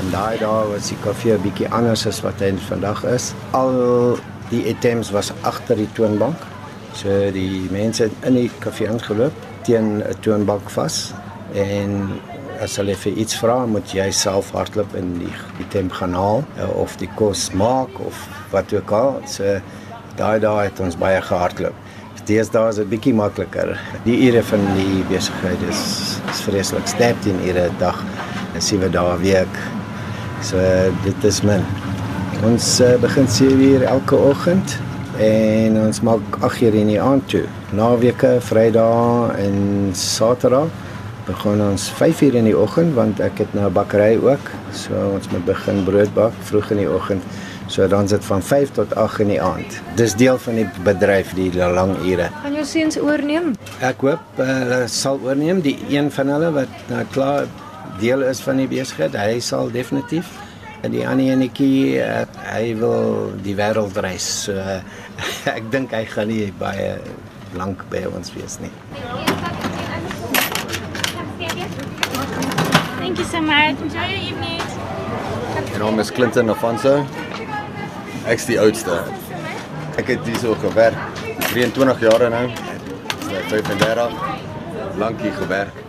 en 0.00 0.10
daai 0.12 0.36
dae 0.40 0.64
was 0.72 0.88
die 0.88 1.00
koffie 1.04 1.32
'n 1.34 1.42
bietjie 1.42 1.68
anders 1.68 2.06
as 2.06 2.20
wat 2.24 2.40
hy 2.40 2.52
vandag 2.68 3.04
is. 3.04 3.32
Al 3.52 4.18
die 4.50 4.64
items 4.68 5.10
was 5.10 5.32
agter 5.42 5.76
die 5.76 5.92
toonbank. 5.92 6.36
So 6.94 7.08
die 7.32 7.66
mense 7.70 8.02
het 8.02 8.16
in 8.22 8.34
die 8.34 8.50
koffie 8.60 8.86
ingeloop 8.86 9.32
teen 9.62 10.02
'n 10.02 10.14
toonbank 10.20 10.70
vas 10.70 11.12
en 11.52 12.20
as 12.64 12.78
hulle 12.80 12.94
vir 12.96 13.18
iets 13.20 13.36
vra, 13.36 13.58
moet 13.68 13.92
jy 13.92 14.06
self 14.14 14.50
hardloop 14.56 14.94
in 14.98 15.14
die 15.20 15.32
item 15.62 15.90
gaan 15.92 16.14
haal 16.16 16.44
eh, 16.56 16.68
of 16.80 16.96
die 17.00 17.10
kos 17.18 17.50
maak 17.52 17.92
of 18.00 18.20
wat 18.54 18.72
ook 18.72 18.92
al. 18.96 19.18
So 19.28 19.58
daai 20.18 20.38
daai 20.42 20.70
het 20.70 20.80
ons 20.80 20.96
baie 21.00 21.20
gehardloop. 21.22 21.80
Deesdae 22.24 22.70
is 22.72 22.78
dit 22.80 22.88
bietjie 22.88 23.12
makliker. 23.12 23.74
Die 24.06 24.14
ure 24.24 24.40
van 24.48 24.62
die 24.78 25.02
besigheid 25.10 25.60
is, 25.68 25.82
is 26.32 26.40
vreeslik. 26.46 26.86
13 26.96 27.42
ure 27.50 27.66
'n 27.68 27.76
dag 27.78 27.98
en 28.54 28.62
7 28.62 28.90
dae 28.92 29.12
'n 29.12 29.20
week. 29.20 29.58
So 30.40 30.56
dit 31.04 31.24
is 31.24 31.42
min. 31.42 31.60
Ons 32.44 32.80
uh, 32.80 32.96
begin 33.00 33.28
7 33.28 33.60
uur 33.60 33.82
elke 33.82 34.16
oggend 34.16 34.78
en 35.18 35.76
ons 35.84 36.00
maak 36.00 36.40
8 36.40 36.62
uur 36.62 36.74
in 36.74 36.86
die 36.86 37.00
aand 37.00 37.28
toe. 37.28 37.44
Naweke, 37.72 38.40
Vrydae 38.40 39.36
en 39.36 39.90
Saterdag 39.92 40.72
begin 41.26 41.62
ons 41.64 41.88
5 41.96 42.20
uur 42.26 42.34
in 42.40 42.48
die 42.48 42.56
oggend 42.56 42.94
want 42.96 43.20
ek 43.24 43.38
het 43.44 43.54
nou 43.54 43.66
'n 43.68 43.72
bakkery 43.72 44.16
ook. 44.20 44.50
So 44.72 44.92
ons 45.14 45.28
moet 45.30 45.44
begin 45.44 45.84
brood 45.84 46.14
bak 46.14 46.32
vroeg 46.40 46.70
in 46.70 46.76
die 46.76 46.90
oggend. 46.90 47.22
So 47.66 47.88
dan 47.88 48.08
sit 48.08 48.24
van 48.24 48.42
5 48.42 48.70
tot 48.72 48.94
8 48.94 49.20
in 49.20 49.28
die 49.28 49.42
aand. 49.42 49.80
Dis 49.96 50.14
deel 50.14 50.38
van 50.38 50.54
die 50.54 50.68
bedryf 50.84 51.34
die 51.34 51.52
lang 51.54 51.96
ure. 52.04 52.28
Gaan 52.42 52.52
jou 52.52 52.64
seuns 52.64 52.98
oorneem? 53.00 53.54
Ek 53.80 54.00
hoop 54.00 54.20
uh, 54.38 54.46
hulle 54.46 54.88
sal 54.88 55.20
oorneem 55.22 55.60
die 55.60 55.78
een 55.88 56.10
van 56.10 56.28
hulle 56.28 56.52
wat 56.52 56.68
nou 56.88 57.04
klaar 57.10 57.46
deel 58.00 58.22
is 58.22 58.40
van 58.40 58.56
die 58.56 58.68
besigheid. 58.68 59.16
Hy 59.16 59.40
sal 59.40 59.70
definitief 59.70 60.28
en 60.82 60.92
die 60.92 61.08
ander 61.08 61.32
enetjie 61.32 62.02
uh, 62.04 62.24
hy 62.52 62.74
wil 62.76 63.32
die 63.42 63.56
wêreld 63.56 63.96
reis. 63.96 64.44
So 64.44 64.52
uh, 64.52 64.82
ek 65.56 65.70
dink 65.72 65.96
hy 65.96 66.04
gaan 66.04 66.28
nie 66.28 66.52
baie 66.58 66.98
lank 67.56 67.88
by 67.90 68.04
ons 68.12 68.34
wees 68.36 68.60
nie. 68.60 69.33
So 73.34 73.40
much. 73.42 73.80
Enjoy 73.82 74.06
your 74.06 74.22
evening. 74.30 74.60
My 75.72 75.78
naam 75.82 75.98
is 75.98 76.10
Clinton 76.14 76.50
Afonso. 76.52 76.92
Ek's 78.30 78.44
die 78.46 78.60
oudste. 78.62 78.94
Ek 79.98 80.12
het 80.12 80.20
hier 80.28 80.36
so 80.38 80.52
gewerk 80.62 81.00
23 81.48 82.04
jaar 82.04 82.22
nou. 82.30 82.44
Ek 82.46 83.32
is 83.40 83.48
35. 83.50 84.14
Lankie 85.02 85.32
gewerk 85.34 85.80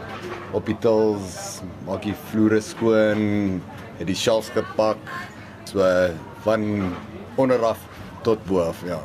op 0.58 0.66
die 0.66 0.78
tools, 0.82 1.60
maak 1.86 2.02
die 2.08 2.16
vloere 2.32 2.64
skoon, 2.66 3.22
het 4.00 4.10
die 4.10 4.18
shelves 4.18 4.50
gepak. 4.56 5.12
So 5.70 5.86
van 6.48 6.66
onderaf 7.38 7.84
tot 8.26 8.42
bo 8.50 8.64
af, 8.64 8.80
ja. 8.90 8.98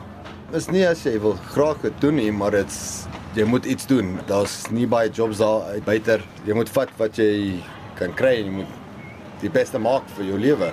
Is 0.56 0.70
nie 0.72 0.86
as 0.88 1.02
jy 1.04 1.18
wil 1.20 1.36
graag 1.50 1.84
dit 1.84 2.00
doen 2.00 2.16
nie, 2.22 2.30
maar 2.32 2.56
dit's 2.56 3.04
jy 3.36 3.44
moet 3.44 3.68
iets 3.68 3.84
doen. 3.92 4.16
Daar's 4.32 4.62
nie 4.72 4.88
baie 4.88 5.12
jobs 5.12 5.44
daar 5.44 5.76
buiter. 5.84 6.24
Jy 6.48 6.56
moet 6.56 6.72
vat 6.72 6.96
wat 6.96 7.20
jy 7.20 7.60
kan 8.00 8.14
kry 8.16 8.38
en 8.40 8.48
jy 8.48 8.54
moet 8.60 8.78
die 9.42 9.52
beste 9.52 9.80
maak 9.80 10.06
vir 10.16 10.30
jou 10.30 10.38
lewe. 10.40 10.70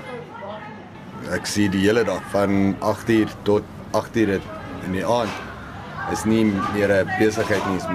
Ek 1.36 1.48
sien 1.50 1.72
die 1.74 1.84
hele 1.84 2.06
dag 2.08 2.24
van 2.32 2.76
8uur 2.86 3.34
tot 3.48 3.68
8uur 3.98 4.38
in 4.88 4.96
die 4.96 5.06
aand 5.06 6.12
is 6.14 6.24
nie 6.26 6.46
meer 6.74 6.92
'n 7.04 7.10
besigheid 7.20 7.64
nie, 7.68 7.78
is 7.78 7.88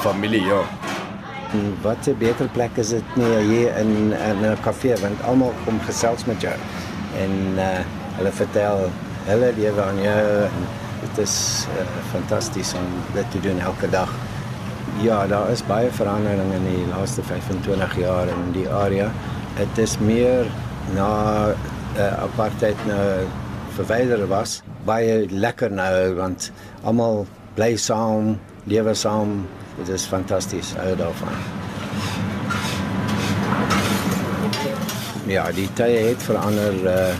familie, 0.00 0.44
ja. 0.44 0.62
En 1.52 1.76
wat 1.82 2.08
'n 2.08 2.16
beter 2.18 2.48
plek 2.48 2.76
is 2.76 2.90
dit 2.90 3.16
nie 3.16 3.36
hier 3.50 3.76
in 3.76 4.12
in 4.12 4.44
'n 4.44 4.56
kafee 4.62 4.96
want 4.96 5.22
almal 5.22 5.54
kom 5.64 5.80
gesels 5.80 6.24
met 6.24 6.40
jou 6.40 6.56
en 7.16 7.32
uh, 7.56 7.84
hulle 8.16 8.32
vertel 8.32 8.90
hulle 9.26 9.52
lewe 9.56 9.82
aan 9.82 10.02
jou 10.02 10.48
dit 11.00 11.18
is 11.18 11.66
uh, 11.76 11.84
fantasties 12.12 12.74
om 12.74 12.86
dit 13.14 13.30
te 13.30 13.40
doen 13.40 13.58
elke 13.60 13.90
dag. 13.90 14.27
Ja, 14.98 15.26
daar 15.26 15.50
is 15.50 15.60
baie 15.62 15.90
verandering 15.94 16.48
in 16.56 16.64
die 16.66 16.86
laaste 16.90 17.22
25 17.22 17.92
jaar 18.00 18.26
in 18.26 18.48
die 18.50 18.64
area. 18.66 19.06
Dit 19.54 19.78
is 19.78 19.94
meer 20.02 20.50
na 20.96 21.10
uh, 21.54 22.08
apartheid 22.24 22.82
nou 22.88 23.04
verwyder 23.76 24.26
was. 24.26 24.56
Baie 24.88 25.28
lekker 25.30 25.70
nou 25.70 26.16
want 26.18 26.50
almal 26.82 27.26
bly 27.54 27.76
saam, 27.78 28.34
lewe 28.66 28.96
saam. 28.98 29.38
Dit 29.78 29.94
is 29.94 30.10
fantasties 30.10 30.74
hou 30.82 30.90
daarvan. 30.98 31.40
Ja, 35.30 35.46
die 35.54 35.70
tye 35.78 36.08
het 36.10 36.26
verander 36.26 36.74
uh, 36.90 37.10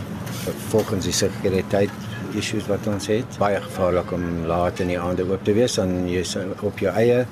volgens 0.74 1.06
die 1.06 1.14
sekuriteit 1.14 2.34
issues 2.34 2.66
wat 2.66 2.90
ons 2.90 3.06
het. 3.06 3.38
Baie 3.38 3.62
gevaarlik 3.62 4.10
om 4.18 4.24
laat 4.50 4.82
in 4.82 4.96
die 4.96 4.98
aande 4.98 5.30
oop 5.30 5.46
te 5.46 5.54
wees 5.54 5.78
en 5.78 6.00
jy 6.10 6.26
is 6.26 6.40
op 6.58 6.82
jou 6.82 6.98
eie. 6.98 7.28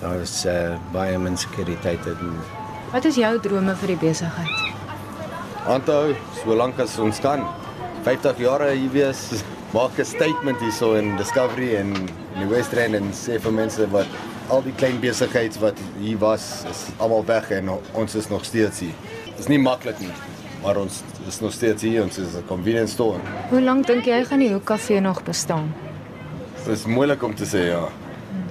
Daar 0.00 0.20
is 0.20 0.44
uh, 0.44 0.76
baie 0.92 1.18
min 1.18 1.36
sekuriteit 1.36 2.06
en 2.06 2.34
Wat 2.92 3.04
is 3.04 3.16
jou 3.18 3.32
drome 3.40 3.74
vir 3.80 3.94
die 3.94 4.00
besigheid? 4.00 4.52
Aanhou 5.66 6.14
solank 6.42 6.78
as 6.80 6.98
ons 7.02 7.18
kan. 7.20 7.42
50 8.06 8.38
jaar 8.44 8.62
hier 8.68 8.92
wees, 8.92 9.42
maak 9.74 9.98
'n 9.98 10.04
statement 10.04 10.60
hierso 10.60 10.94
in 10.94 11.16
Discovery 11.16 11.74
en 11.74 11.90
in 11.96 12.40
die 12.44 12.48
West 12.48 12.72
Rand 12.72 12.94
en 12.94 13.10
sê 13.12 13.40
vir 13.40 13.52
mense 13.52 13.88
wat 13.90 14.06
al 14.48 14.62
die 14.62 14.72
klein 14.72 15.00
besighede 15.00 15.58
wat 15.60 15.78
hier 15.98 16.18
was, 16.18 16.64
is 16.70 16.86
almal 16.98 17.24
weg 17.26 17.50
en 17.50 17.68
ons 17.92 18.14
is 18.14 18.28
nog 18.28 18.44
steeds 18.44 18.80
hier. 18.80 18.94
Dit 19.26 19.38
is 19.38 19.48
nie 19.48 19.58
maklik 19.58 19.98
nie, 19.98 20.12
maar 20.62 20.76
ons 20.76 21.02
is 21.26 21.40
nog 21.40 21.52
steeds 21.52 21.82
hier. 21.82 22.02
Ons 22.02 22.18
is 22.18 22.36
'n 22.36 22.46
convenience 22.46 22.92
store. 22.92 23.18
Hoe 23.50 23.60
lank 23.60 23.86
dink 23.86 24.04
jy 24.04 24.24
gaan 24.24 24.38
die 24.38 24.52
Hoek 24.52 24.64
Kafee 24.64 25.00
nog 25.00 25.22
bestaan? 25.22 25.74
Dit 26.64 26.76
is 26.76 26.86
moeilik 26.86 27.22
om 27.22 27.34
te 27.34 27.44
sê 27.44 27.66
ja. 27.68 27.88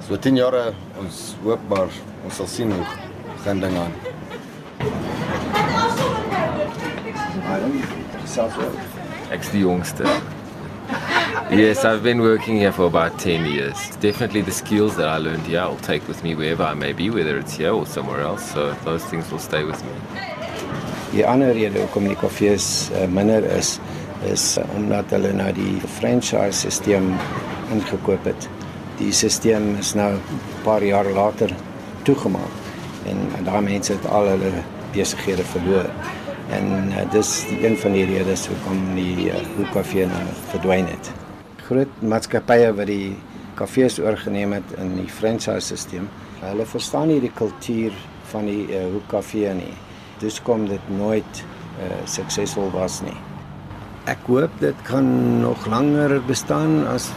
So 0.06 0.14
10 0.22 0.36
jare 0.38 0.68
ons 1.02 1.20
hoop 1.42 1.62
maar 1.70 1.90
ons 2.22 2.36
sal 2.38 2.46
sien 2.46 2.70
hoe 2.70 2.84
gaan 3.42 3.62
dinge 3.64 3.80
aan. 3.82 3.94
Ek's 9.34 9.50
die 9.50 9.64
jongste. 9.64 10.06
Yes, 11.50 11.84
I've 11.84 12.04
been 12.04 12.22
working 12.22 12.60
here 12.60 12.72
for 12.72 12.86
about 12.86 13.18
10 13.18 13.48
years. 13.48 13.78
Definitely 14.00 14.42
the 14.42 14.52
skills 14.52 14.96
that 14.98 15.08
I 15.08 15.18
learned 15.18 15.48
here 15.48 15.62
I'll 15.62 15.82
take 15.82 16.08
with 16.08 16.22
me 16.24 16.36
wherever 16.36 16.64
I 16.64 16.76
may 16.76 16.94
be, 16.94 17.10
whether 17.10 17.40
it's 17.40 17.58
here 17.58 17.74
or 17.74 17.88
somewhere 17.88 18.22
else. 18.22 18.52
So 18.54 18.74
those 18.84 19.04
things 19.06 19.32
will 19.32 19.40
stay 19.40 19.64
with 19.64 19.82
me. 19.84 20.22
Die 21.16 21.26
ander 21.26 21.54
rede 21.58 21.80
hoekom 21.80 22.06
die 22.12 22.20
kafees 22.20 22.92
uh, 22.92 23.08
minder 23.10 23.42
is 23.58 23.80
is 24.30 24.46
uh, 24.62 24.68
omdat 24.78 25.10
hulle 25.18 25.34
nou 25.34 25.50
die 25.58 25.80
franchise 25.98 26.70
stelsel 26.70 27.10
ingekoop 27.74 28.30
het. 28.30 28.50
Die 29.00 29.12
stelsel 29.12 29.76
is 29.80 29.94
nou 29.94 30.14
'n 30.16 30.22
paar 30.64 30.84
jaar 30.84 31.08
later 31.12 31.52
toegemaak 32.04 32.56
en, 33.06 33.18
en 33.38 33.44
daai 33.44 33.62
mense 33.62 33.92
het 33.94 34.06
al 34.08 34.28
hulle 34.28 34.52
besighede 34.94 35.44
verloor. 35.44 35.90
En 36.50 36.92
uh, 36.92 37.04
dis 37.12 37.46
die 37.50 37.68
een 37.68 37.78
van 37.78 37.92
die 37.92 38.06
redes 38.06 38.48
hoekom 38.48 38.96
die 38.96 39.30
uh, 39.30 39.42
hoekkafee 39.58 40.06
nou 40.06 40.24
verdwyn 40.52 40.88
het. 40.88 41.12
Groot 41.68 42.02
maatskappye 42.02 42.72
wat 42.78 42.88
die 42.88 43.16
kafees 43.56 44.00
oorgeneem 44.00 44.54
het 44.54 44.76
in 44.78 44.96
die 44.96 45.10
franchise 45.10 45.76
stelsel, 45.76 46.08
hulle 46.40 46.66
verstaan 46.66 47.08
nie 47.08 47.20
die 47.20 47.34
kultuur 47.34 47.94
van 48.32 48.46
die 48.46 48.68
uh, 48.70 48.86
hoekkafee 48.94 49.54
nie. 49.54 49.74
Dieskom 50.22 50.68
dit 50.70 50.90
nooit 50.90 51.44
uh, 51.44 52.06
suksesvol 52.06 52.72
was 52.72 53.02
nie. 53.04 53.18
Ek 54.06 54.22
hoop 54.30 54.54
dit 54.62 54.82
kan 54.86 55.08
nog 55.42 55.66
langer 55.68 56.22
bestaan 56.28 56.86
as 56.88 57.10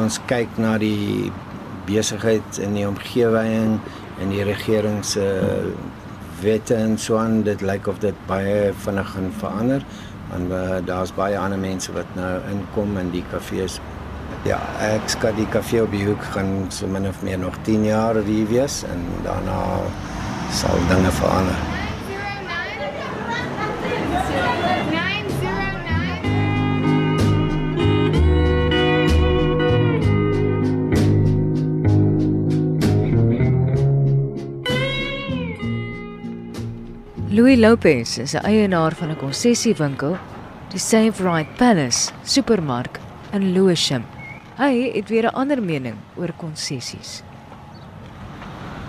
ons 0.00 0.18
kyk 0.30 0.58
na 0.60 0.76
die 0.78 1.32
besigheid 1.86 2.58
in 2.62 2.74
die 2.76 2.86
omgewing 2.88 3.78
en 4.20 4.32
die 4.32 4.44
regering 4.44 5.02
se 5.04 5.24
wette 6.42 6.76
en 6.76 6.98
so 7.00 7.16
aan 7.20 7.42
dit 7.46 7.62
lyk 7.64 7.86
of 7.88 8.00
dit 8.02 8.16
baie 8.28 8.72
vinnig 8.84 9.12
gaan 9.14 9.30
verander 9.40 9.86
en 10.36 10.48
uh, 10.50 10.78
daar's 10.84 11.14
baie 11.14 11.38
ander 11.38 11.60
mense 11.60 11.92
wat 11.94 12.08
nou 12.18 12.32
inkom 12.52 12.98
in 13.00 13.12
die 13.14 13.24
kafees 13.30 13.80
Ja, 14.46 14.60
ek 14.82 15.08
skat 15.10 15.34
die 15.38 15.46
kafee 15.50 15.82
op 15.82 15.94
die 15.94 16.04
hoek 16.06 16.22
gaan 16.34 16.68
so 16.74 16.86
min 16.90 17.08
of 17.08 17.22
meer 17.26 17.38
nog 17.42 17.56
10 17.66 17.88
jaar 17.88 18.20
hier 18.28 18.46
wees 18.50 18.84
en 18.86 19.02
daarna 19.24 19.58
sal 20.54 20.86
dinge 20.92 21.10
verander. 21.18 21.75
Louis 37.36 37.56
Lopez 37.56 38.16
is 38.18 38.32
'n 38.34 38.44
eienaar 38.48 38.94
van 38.98 39.10
'n 39.10 39.16
konsessiewinkel, 39.16 40.16
die 40.72 40.78
Save 40.78 41.22
Right 41.22 41.56
Palace 41.56 42.12
supermark 42.24 42.98
in 43.32 43.52
Lewisham. 43.52 44.04
Hy 44.56 44.92
het 44.94 45.08
weer 45.08 45.24
'n 45.24 45.34
ander 45.34 45.62
mening 45.62 45.96
oor 46.16 46.32
konsessies. 46.36 47.22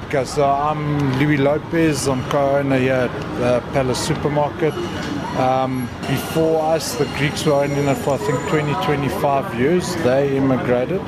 Because 0.03 0.39
uh, 0.39 0.71
I'm 0.71 0.81
Louis 1.19 1.39
Lopez, 1.39 2.07
I'm 2.07 2.23
co-owner 2.29 2.79
here 2.79 3.09
at 3.09 3.11
the 3.39 3.61
Palace 3.73 4.05
Supermarket. 4.05 4.73
Um, 5.37 5.89
before 6.07 6.75
us, 6.75 6.95
the 6.95 7.05
Greeks 7.17 7.43
were 7.43 7.63
owning 7.63 7.89
it 7.89 7.97
for 7.97 8.13
I 8.13 8.17
think 8.17 8.39
20, 8.47 8.73
25 8.85 9.59
years. 9.59 9.95
They 10.03 10.37
immigrated. 10.37 11.01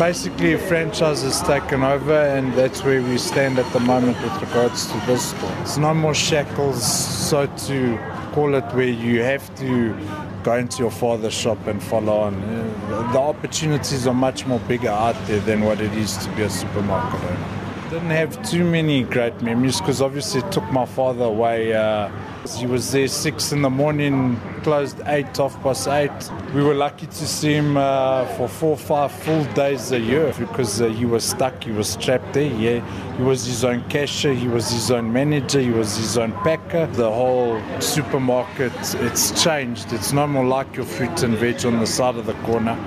Basically, 0.00 0.54
a 0.54 0.58
franchise 0.58 1.22
has 1.24 1.42
taken 1.42 1.82
over, 1.82 2.14
and 2.14 2.54
that's 2.54 2.82
where 2.82 3.02
we 3.02 3.18
stand 3.18 3.58
at 3.58 3.70
the 3.74 3.80
moment 3.80 4.18
with 4.22 4.32
regards 4.40 4.86
to 4.86 4.94
this. 5.00 5.34
It's 5.60 5.76
no 5.76 5.92
more 5.92 6.14
shackles, 6.14 6.82
so 6.82 7.44
to 7.68 7.98
call 8.32 8.54
it, 8.54 8.64
where 8.72 8.88
you 8.88 9.22
have 9.22 9.54
to 9.56 9.94
go 10.42 10.54
into 10.54 10.78
your 10.78 10.90
father's 10.90 11.34
shop 11.34 11.58
and 11.66 11.82
follow 11.82 12.18
on. 12.18 12.40
The 13.12 13.18
opportunities 13.18 14.06
are 14.06 14.14
much 14.14 14.46
more 14.46 14.60
bigger 14.60 14.88
out 14.88 15.16
there 15.26 15.40
than 15.40 15.60
what 15.60 15.82
it 15.82 15.92
is 15.92 16.16
to 16.16 16.30
be 16.30 16.44
a 16.44 16.50
supermarket 16.50 17.20
owner. 17.22 17.59
Didn't 17.90 18.10
have 18.10 18.48
too 18.48 18.64
many 18.64 19.02
great 19.02 19.42
memories 19.42 19.80
because 19.80 20.00
obviously 20.00 20.42
it 20.42 20.52
took 20.52 20.62
my 20.70 20.86
father 20.86 21.24
away. 21.24 21.74
Uh, 21.74 22.08
he 22.56 22.64
was 22.64 22.92
there 22.92 23.08
six 23.08 23.50
in 23.50 23.62
the 23.62 23.70
morning, 23.70 24.40
closed 24.62 25.00
eight, 25.06 25.36
half 25.36 25.60
past 25.60 25.88
eight. 25.88 26.30
We 26.54 26.62
were 26.62 26.74
lucky 26.74 27.06
to 27.06 27.26
see 27.26 27.54
him 27.54 27.76
uh, 27.76 28.26
for 28.36 28.46
four 28.48 28.76
five 28.76 29.10
full 29.10 29.42
days 29.54 29.90
a 29.90 29.98
year 29.98 30.32
because 30.38 30.80
uh, 30.80 30.88
he 30.88 31.04
was 31.04 31.24
stuck, 31.24 31.64
he 31.64 31.72
was 31.72 31.96
trapped 31.96 32.32
there. 32.32 32.52
Yeah, 32.52 33.16
he 33.16 33.24
was 33.24 33.44
his 33.44 33.64
own 33.64 33.82
cashier, 33.88 34.34
he 34.34 34.46
was 34.46 34.70
his 34.70 34.92
own 34.92 35.12
manager, 35.12 35.58
he 35.58 35.72
was 35.72 35.96
his 35.96 36.16
own 36.16 36.30
packer. 36.44 36.86
The 36.86 37.10
whole 37.10 37.60
supermarket, 37.80 38.72
it's 39.00 39.42
changed. 39.42 39.92
It's 39.92 40.12
no 40.12 40.28
more 40.28 40.46
like 40.46 40.76
your 40.76 40.86
fruit 40.86 41.24
and 41.24 41.36
veg 41.36 41.66
on 41.66 41.80
the 41.80 41.88
side 41.88 42.14
of 42.14 42.26
the 42.26 42.34
corner. 42.44 42.78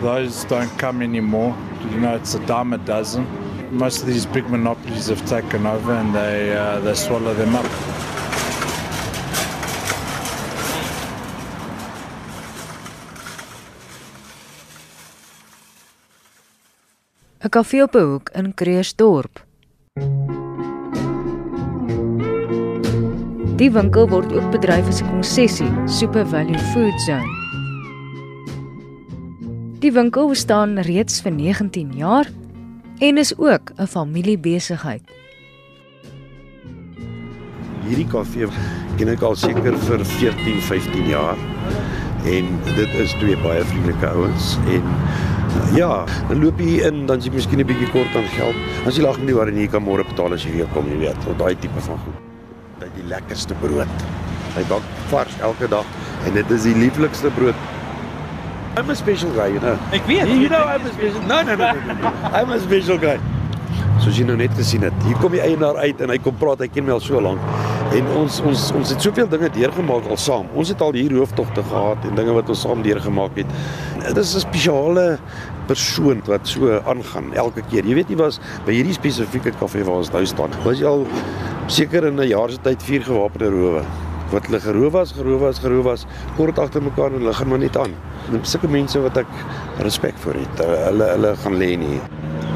Those 0.00 0.44
don't 0.44 0.70
come 0.78 1.02
anymore. 1.02 1.56
You 1.90 1.98
know, 1.98 2.14
it's 2.14 2.34
a 2.34 2.46
dime 2.46 2.72
a 2.72 2.78
dozen. 2.78 3.43
Most 3.74 4.02
of 4.02 4.06
these 4.06 4.24
big 4.24 4.48
monopolies 4.48 5.08
have 5.08 5.24
taken 5.26 5.66
over 5.66 5.92
and 5.92 6.14
they 6.14 6.56
uh, 6.56 6.78
they 6.80 6.94
swallow 6.94 7.34
them 7.34 7.56
up. 7.56 7.66
'n 17.44 17.50
Kafee 17.50 17.82
op 17.82 17.94
'n 17.94 18.00
hoek 18.00 18.30
in 18.32 18.54
Kreersdorp. 18.54 19.44
Die 23.56 23.70
winkel 23.70 24.08
word 24.08 24.32
ook 24.32 24.50
bedryf 24.50 24.86
as 24.86 25.02
'n 25.02 25.10
konsessie, 25.10 25.72
Super 25.86 26.26
Value 26.26 26.58
Food 26.58 27.00
Zone. 27.00 27.32
Die 29.78 29.92
winkel 29.92 30.28
bestaan 30.28 30.78
reeds 30.78 31.20
vir 31.20 31.32
19 31.32 31.92
jaar 31.96 32.30
en 32.98 33.18
is 33.18 33.38
ook 33.38 33.72
'n 33.76 33.86
familiebesigheid. 33.86 35.02
Hierdie 37.86 38.06
kafee 38.06 38.46
ken 38.96 39.08
ek 39.08 39.20
al 39.20 39.36
seker 39.36 39.78
vir 39.78 40.04
14, 40.04 40.60
15 40.60 41.06
jaar. 41.06 41.36
En 42.24 42.44
dit 42.74 42.94
is 42.94 43.12
twee 43.12 43.36
baie 43.36 43.64
vriendelike 43.64 44.06
ouens 44.06 44.56
en 44.68 44.82
ja, 45.74 46.04
dan 46.28 46.42
loop 46.42 46.58
jy 46.58 46.80
in, 46.86 47.06
dan 47.06 47.18
is 47.18 47.24
jy 47.24 47.32
miskien 47.32 47.60
'n 47.60 47.66
bietjie 47.66 47.90
kort 47.90 48.16
aan 48.16 48.28
geld. 48.36 48.56
As 48.86 48.96
jy 48.96 49.02
lag 49.02 49.18
nie 49.18 49.34
waar 49.34 49.50
jy 49.52 49.66
kan 49.66 49.82
môre 49.82 50.04
betaal 50.04 50.32
as 50.32 50.44
jy 50.44 50.52
weer 50.52 50.66
kom, 50.72 50.88
jy 50.88 50.98
weet, 50.98 51.26
of 51.28 51.36
daai 51.36 51.56
tipe 51.58 51.80
van 51.80 51.98
goed. 51.98 52.18
Dit 52.78 52.94
die 52.94 53.08
lekkerste 53.08 53.54
brood. 53.54 53.88
Hy 54.54 54.62
bak 54.68 54.82
vars 55.08 55.34
elke 55.40 55.68
dag 55.68 55.86
en 56.26 56.34
dit 56.34 56.50
is 56.50 56.62
die 56.62 56.74
lieflikste 56.74 57.30
brood. 57.30 57.54
I'm 58.76 58.90
a 58.90 58.94
special 58.96 59.30
guy, 59.30 59.46
you 59.54 59.60
know. 59.60 59.78
Ek 59.94 60.02
weet. 60.06 60.26
You 60.26 60.48
know 60.48 60.64
I'm 60.66 60.82
a 60.82 60.92
special. 60.92 61.22
No, 61.22 61.42
no, 61.42 61.54
no, 61.54 61.72
no. 61.72 61.92
no. 61.94 62.08
I'm 62.34 62.50
a 62.50 62.58
special 62.58 62.98
guy. 62.98 63.20
Soos 64.02 64.16
jy 64.18 64.24
nou 64.26 64.34
net 64.34 64.50
gesien 64.58 64.82
het. 64.82 64.94
Hier 65.06 65.18
kom 65.22 65.30
die 65.30 65.42
eienaar 65.44 65.78
uit 65.84 66.00
en 66.02 66.10
hy 66.10 66.16
kom 66.22 66.34
praat, 66.40 66.64
hy 66.64 66.66
ken 66.74 66.82
my 66.88 66.96
al 66.96 67.02
so 67.02 67.20
lank. 67.22 67.38
En 67.94 68.08
ons 68.18 68.40
ons 68.42 68.64
ons 68.74 68.90
het 68.90 69.04
soveel 69.06 69.28
dinge 69.30 69.52
deurgemaak 69.54 70.08
al 70.10 70.18
saam. 70.18 70.48
Ons 70.58 70.72
het 70.74 70.82
al 70.82 70.98
hier 70.98 71.14
hooftogte 71.14 71.62
gehad 71.70 72.08
en 72.08 72.18
dinge 72.18 72.34
wat 72.34 72.50
ons 72.50 72.64
saam 72.66 72.82
deurgemaak 72.82 73.38
het. 73.38 73.52
Dit 74.08 74.18
is 74.24 74.34
'n 74.34 74.42
spesiale 74.42 75.06
persoon 75.68 76.22
wat 76.26 76.42
so 76.42 76.80
aangaan 76.82 77.30
elke 77.34 77.62
keer. 77.70 77.86
Jy 77.86 77.94
weet 77.94 78.08
nie 78.08 78.18
was 78.18 78.40
by 78.66 78.72
hierdie 78.74 78.98
spesifieke 78.98 79.52
kafee 79.60 79.84
waar 79.84 80.02
ons 80.02 80.10
nou 80.10 80.26
staan. 80.26 80.50
Was 80.64 80.80
jy 80.82 80.86
al 80.86 81.06
seker 81.68 82.06
in 82.10 82.18
'n 82.18 82.26
jaar 82.28 82.50
se 82.50 82.58
tyd 82.58 82.82
vier 82.82 83.02
gewapende 83.02 83.50
rowe 83.50 83.84
wat 84.34 84.48
hulle 84.50 84.60
geroof 84.60 84.92
was, 84.92 85.12
geroof 85.16 85.40
was, 85.40 85.58
geroof 85.62 85.84
was 85.84 86.06
kort 86.36 86.58
agter 86.58 86.82
mekaar 86.82 87.14
en 87.14 87.22
hulle 87.22 87.34
gaan 87.34 87.48
maar 87.48 87.62
net 87.62 87.76
aan. 87.78 87.94
Sulke 88.42 88.68
mense 88.68 89.00
wat 89.04 89.16
ek 89.22 89.30
respek 89.86 90.18
vir 90.24 90.40
het. 90.42 90.64
Hulle 90.88 91.08
hulle 91.14 91.34
gaan 91.44 91.58
lê 91.60 91.74
nie. 91.80 91.98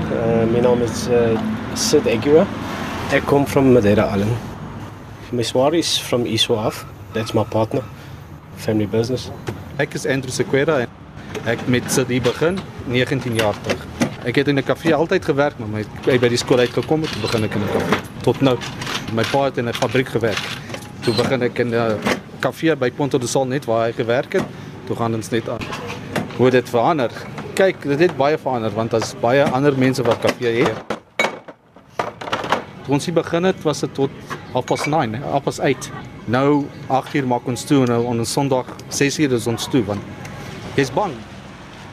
Uh, 0.08 0.44
my 0.52 0.62
naam 0.64 0.82
is 0.82 1.06
uh, 1.12 1.36
Sid 1.78 2.08
Egua. 2.10 2.46
I 3.12 3.20
come 3.20 3.46
from 3.46 3.72
Madeira 3.72 4.08
Island. 4.14 4.36
My 5.32 5.42
swaar 5.42 5.74
is 5.74 5.98
from 5.98 6.24
Iswaaf. 6.24 6.84
That's 7.12 7.34
my 7.34 7.44
partner. 7.44 7.84
Family 8.56 8.86
business. 8.86 9.30
Ek 9.78 9.94
is 9.94 10.06
Andrew 10.06 10.32
Sequeira 10.34 10.80
en 10.84 11.46
ek 11.48 11.66
met 11.70 11.86
Sidie 11.92 12.20
begin 12.20 12.58
19 12.88 13.36
jaar 13.38 13.56
terug. 13.62 13.84
Ek 14.26 14.40
het 14.40 14.48
in 14.48 14.58
'n 14.58 14.64
kafee 14.64 14.94
altyd 14.94 15.24
gewerk, 15.24 15.58
maar 15.58 15.68
my 15.68 15.84
ek 16.06 16.20
by 16.20 16.28
die 16.28 16.36
skool 16.40 16.58
uitgekom 16.58 17.02
het, 17.02 17.20
begin 17.22 17.44
ek 17.44 17.54
in 17.54 17.62
'n 17.62 17.72
kafee. 17.72 18.00
Tot 18.22 18.40
nou. 18.40 18.58
My 19.14 19.24
pa 19.30 19.44
het 19.44 19.58
in 19.58 19.68
'n 19.68 19.72
fabriek 19.72 20.08
gewerk. 20.08 20.67
Toe 21.02 21.14
begin 21.14 21.42
ek 21.42 21.58
in 21.58 21.74
'n 21.74 21.98
kafee 22.40 22.76
by 22.76 22.90
Ponto 22.90 23.18
de 23.18 23.26
Sol 23.26 23.46
net 23.46 23.64
waar 23.64 23.86
hy 23.86 23.92
gewerk 23.92 24.32
het. 24.32 24.44
Toe 24.86 24.96
gaan 24.96 25.14
ons 25.14 25.28
net 25.30 25.48
aan. 25.48 25.60
Hoe 26.36 26.50
dit 26.50 26.68
verander. 26.68 27.10
Kyk, 27.54 27.82
dit 27.82 27.98
het 27.98 28.16
baie 28.16 28.38
verander 28.38 28.70
want 28.70 28.90
daar's 28.90 29.14
baie 29.20 29.44
ander 29.44 29.78
mense 29.78 30.02
wat 30.02 30.18
kafee 30.18 30.64
het. 30.64 30.98
Toe 32.84 32.94
ons 32.94 33.04
hier 33.04 33.14
begin 33.14 33.44
het, 33.44 33.62
was 33.62 33.80
dit 33.80 33.94
tot 33.94 34.10
halfpas 34.52 34.86
9, 34.86 35.22
halfpas 35.22 35.60
8. 35.60 35.90
Nou 36.24 36.66
8 36.86 37.14
uur 37.14 37.26
maak 37.26 37.46
ons 37.46 37.64
toe 37.64 37.82
en 37.82 37.88
nou 37.88 38.04
op 38.04 38.14
'n 38.14 38.24
Sondag 38.24 38.66
6 38.88 39.18
uur 39.18 39.32
is 39.32 39.46
ons 39.46 39.68
toe 39.68 39.84
want 39.84 40.00
jy's 40.74 40.90
bang. 40.90 41.12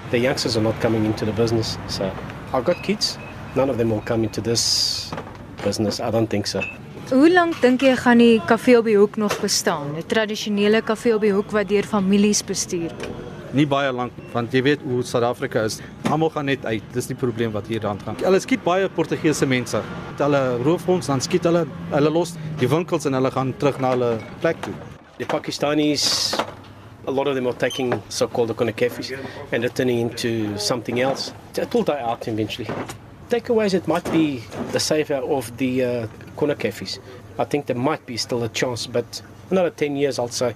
The 0.09 0.19
youngsters 0.19 0.55
are 0.55 0.63
not 0.63 0.79
coming 0.79 1.05
into 1.05 1.25
the 1.25 1.31
business. 1.31 1.77
So 1.87 2.03
I've 2.53 2.63
got 2.63 2.81
kids. 2.81 3.17
None 3.55 3.69
of 3.69 3.77
them 3.77 3.89
will 3.89 4.03
come 4.05 4.23
into 4.23 4.41
this 4.41 5.09
business. 5.63 5.99
I 5.99 6.11
don't 6.11 6.29
think 6.29 6.47
so. 6.47 6.61
Hoe 7.05 7.27
lank 7.29 7.59
dink 7.61 7.83
jy 7.85 7.91
gaan 8.01 8.17
die 8.17 8.39
kafee 8.49 8.79
op 8.79 8.87
die 8.89 8.95
hoek 8.97 9.17
nog 9.21 9.35
bestaan? 9.37 9.93
'n 9.93 10.05
Tradisionele 10.09 10.81
kafee 10.81 11.13
op 11.13 11.21
die 11.21 11.33
hoek 11.33 11.51
wat 11.51 11.67
deur 11.69 11.83
families 11.85 12.41
bestuur 12.43 12.89
word. 12.89 13.53
Nie 13.53 13.67
baie 13.67 13.91
lank 13.91 14.11
want 14.33 14.51
jy 14.51 14.61
weet 14.63 14.79
hoe 14.81 15.03
Suid-Afrika 15.03 15.63
is. 15.63 15.81
Almal 16.09 16.29
gaan 16.29 16.45
net 16.45 16.65
uit. 16.65 16.81
Dis 16.93 17.05
die 17.05 17.15
probleem 17.15 17.51
wat 17.51 17.67
hier 17.67 17.85
aan 17.87 17.99
gaan. 17.99 18.15
Hulle 18.23 18.39
skiet 18.39 18.63
baie 18.63 18.89
Portugese 18.89 19.45
mense. 19.45 19.81
Hulle 20.17 20.57
roof 20.63 20.87
ons 20.87 21.05
dan 21.05 21.21
skiet 21.21 21.43
hulle 21.43 21.67
hulle 21.91 22.09
los 22.09 22.33
die 22.57 22.67
winkels 22.67 23.05
en 23.05 23.13
hulle 23.13 23.31
gaan 23.31 23.53
terug 23.57 23.79
na 23.79 23.89
hulle 23.89 24.17
plek 24.41 24.57
toe. 24.61 24.73
The 25.19 25.25
Pakistanis, 25.25 26.33
a 27.07 27.11
lot 27.11 27.27
of 27.27 27.35
them 27.35 27.45
are 27.45 27.57
taking 27.57 28.01
so-called 28.09 28.49
Okuna 28.49 28.73
cafes 28.73 29.11
and 29.51 29.61
they're 29.61 29.69
turning 29.69 29.99
into 29.99 30.57
something 30.57 30.99
else. 30.99 31.33
It 31.55 31.71
will 31.71 31.83
die 31.83 32.01
out 32.01 32.27
eventually. 32.27 32.67
Takeaways, 33.29 33.73
it 33.73 33.87
might 33.87 34.11
be 34.11 34.41
the 34.71 34.79
savior 34.79 35.21
of 35.21 35.51
the 35.57 35.83
uh, 35.83 36.07
corner 36.35 36.55
cafes. 36.55 36.99
I 37.39 37.45
think 37.45 37.65
there 37.65 37.79
might 37.79 38.05
be 38.05 38.17
still 38.17 38.43
a 38.43 38.49
chance, 38.49 38.87
but 38.87 39.21
another 39.51 39.69
10 39.71 39.95
years, 39.97 40.19
I'll 40.19 40.29
say. 40.29 40.53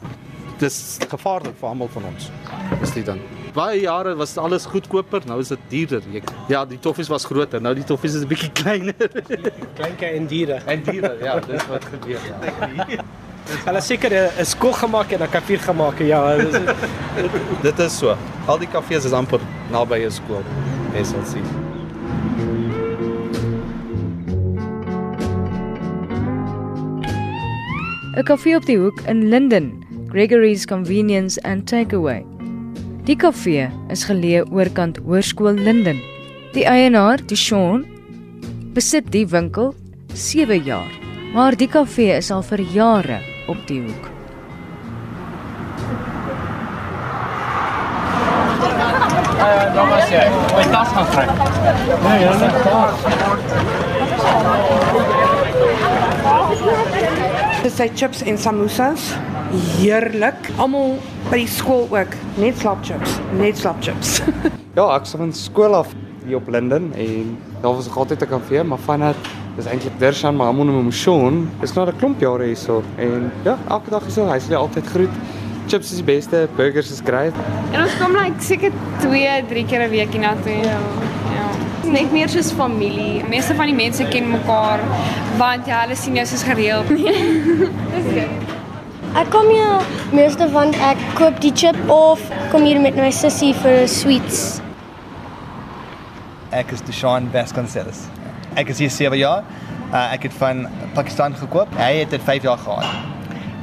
Dis 0.59 0.99
gevaarlik 1.09 1.55
vir 1.59 1.69
almal 1.69 1.87
van 1.93 2.03
ons. 2.05 2.29
Is 2.81 2.91
dit 2.91 3.05
dan? 3.05 3.19
Baie 3.55 3.79
jare 3.81 4.15
was 4.15 4.37
alles 4.37 4.65
goedkoper, 4.69 5.23
nou 5.25 5.39
is 5.39 5.47
dit 5.47 5.59
duurder. 5.69 6.03
Jy, 6.13 6.21
ja, 6.51 6.65
die 6.65 6.77
toffies 6.79 7.07
was 7.09 7.25
groter, 7.25 7.61
nou 7.61 7.73
die 7.73 7.83
toffies 7.83 8.13
is 8.15 8.23
'n 8.23 8.27
bietjie 8.27 8.51
kleiner. 8.61 8.93
Kleinke 9.75 10.05
en 10.05 10.27
diere. 10.27 10.61
En 10.65 10.83
diere, 10.83 11.15
ja, 11.23 11.39
dis 11.39 11.65
wat 11.67 11.85
gebeur. 11.85 12.19
Ja. 12.27 13.03
Hulle 13.65 13.81
seker 13.81 14.13
'n 14.37 14.45
skool 14.45 14.73
gemaak 14.73 15.11
en 15.11 15.23
'n 15.23 15.29
kafee 15.29 15.57
gemaak. 15.57 15.99
Ja, 15.99 16.35
dis 16.37 16.59
Dit 17.61 17.79
is 17.79 17.97
so. 17.97 18.15
Al 18.47 18.59
die 18.59 18.67
kafees 18.67 19.05
is 19.05 19.11
amper 19.11 19.39
naby 19.71 20.05
'n 20.05 20.11
skool. 20.11 20.43
Jy 20.93 21.03
sal 21.03 21.25
sien. 21.25 21.68
'n 28.19 28.23
Kafee 28.27 28.55
op 28.55 28.65
die 28.67 28.75
hoek 28.77 28.99
in 29.07 29.29
Linden, 29.29 29.79
Gregory's 30.11 30.65
Convenience 30.67 31.41
and 31.47 31.67
Takeaway. 31.67 32.25
Die 33.07 33.15
kafee 33.15 33.69
is 33.87 34.03
geleë 34.03 34.43
oorkant 34.51 34.99
Hoërskool 35.05 35.55
Linden. 35.55 36.01
Die 36.51 36.65
eienaar, 36.67 37.23
Dishon, 37.25 37.85
besit 38.75 39.07
die 39.15 39.23
winkel 39.27 39.71
7 40.13 40.63
jaar, 40.67 40.91
maar 41.33 41.55
die 41.55 41.69
kafee 41.71 42.17
is 42.17 42.31
al 42.31 42.43
vir 42.43 42.59
jare 42.75 43.21
op 43.47 43.57
die 43.71 43.79
hoek. 43.87 44.11
Uh, 49.39 49.73
dan 49.73 49.87
was 49.95 50.11
jy. 50.11 50.27
My 50.57 50.67
tas 50.75 50.91
gaan 50.91 51.07
trek. 51.15 51.29
Nee, 52.03 52.19
ja, 52.19 52.31
Dis 57.59 57.73
sy 57.75 57.89
chips 57.91 58.21
en 58.23 58.37
samosas. 58.39 59.09
Heerlik. 59.79 60.47
Almal 60.63 60.93
by 61.27 61.41
die 61.41 61.49
skool 61.51 61.89
ook. 61.91 62.13
Net 62.39 62.55
slap 62.61 62.85
chips, 62.87 63.17
net 63.35 63.59
slap 63.59 63.81
chips. 63.83 64.19
Ja, 64.77 64.85
ek 64.95 65.03
is 65.09 65.15
van 65.17 65.31
skool 65.35 65.73
af 65.75 65.89
hier 66.23 66.37
op 66.37 66.47
Linden 66.53 66.85
en 66.95 67.33
daar 67.59 67.73
was 67.75 67.89
nog 67.89 67.97
altyd 67.97 68.21
'n 68.23 68.29
kafee, 68.29 68.63
maar 68.63 68.79
vanat 68.79 69.17
dis 69.57 69.65
eintlik 69.65 69.97
Dershan 69.99 70.35
Mahamon 70.35 70.69
en 70.69 70.85
Mshon. 70.87 71.49
Dis 71.59 71.73
nou 71.73 71.87
'n 71.89 71.97
klomp 71.99 72.21
jare 72.21 72.45
hierso 72.45 72.83
en 72.95 73.31
ja, 73.43 73.57
elke 73.67 73.89
dag 73.89 74.03
hierso, 74.07 74.29
hy 74.29 74.39
sê 74.39 74.55
altyd 74.55 74.85
groet. 74.87 75.15
Chips 75.67 75.91
is 75.91 75.97
die 75.99 76.05
beste, 76.05 76.47
burgers 76.55 76.91
is 76.91 77.01
great. 77.03 77.33
En 77.73 77.81
ons 77.81 77.97
kom 77.99 78.15
like 78.15 78.39
seker 78.39 78.71
2, 79.01 79.43
3 79.49 79.65
keer 79.65 79.83
'n 79.83 79.89
week 79.89 80.11
hiernatoe. 80.11 80.63
Ja. 80.63 80.79
Ja. 81.79 81.85
Dis 81.85 82.01
net 82.01 82.11
meer 82.11 82.29
soos 82.29 82.51
familie. 82.51 83.21
Die 83.21 83.29
meeste 83.29 83.55
van 83.55 83.69
die 83.71 83.75
mense 83.75 84.05
ken 84.11 84.29
mekaar 84.31 84.81
want 85.39 85.67
ja, 85.67 85.83
hulle 85.85 85.95
sien 85.95 86.17
jou 86.19 86.25
soos 86.27 86.43
gereeld. 86.43 86.89
Dis 87.93 88.09
goed. 88.11 88.55
Ek 89.17 89.29
kom 89.33 89.47
hier 89.49 89.85
meeste 90.13 90.45
want 90.53 90.75
ek 90.85 90.99
koop 91.17 91.39
die 91.41 91.53
chip 91.55 91.77
of 91.89 92.21
kom 92.51 92.65
hier 92.67 92.79
met 92.83 92.97
my 92.99 93.09
sussie 93.15 93.53
vir 93.63 93.87
sweets. 93.89 94.59
Ek 96.51 96.73
is 96.75 96.83
Dushan 96.85 97.29
Vasconcelos. 97.33 98.07
Ek 98.57 98.69
is 98.73 98.81
hier 98.81 98.91
7 98.93 99.17
jaar. 99.21 99.47
Uh, 99.89 100.11
ek 100.13 100.27
het 100.27 100.35
van 100.37 100.67
Pakistan 100.97 101.37
gekoop. 101.37 101.71
Hy 101.79 101.93
het 102.03 102.13
dit 102.13 102.25
5 102.25 102.45
jaar 102.49 102.61
gehad. 102.61 103.18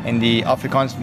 En 0.07 0.21
die 0.23 0.47
Afrikaans 0.47 0.95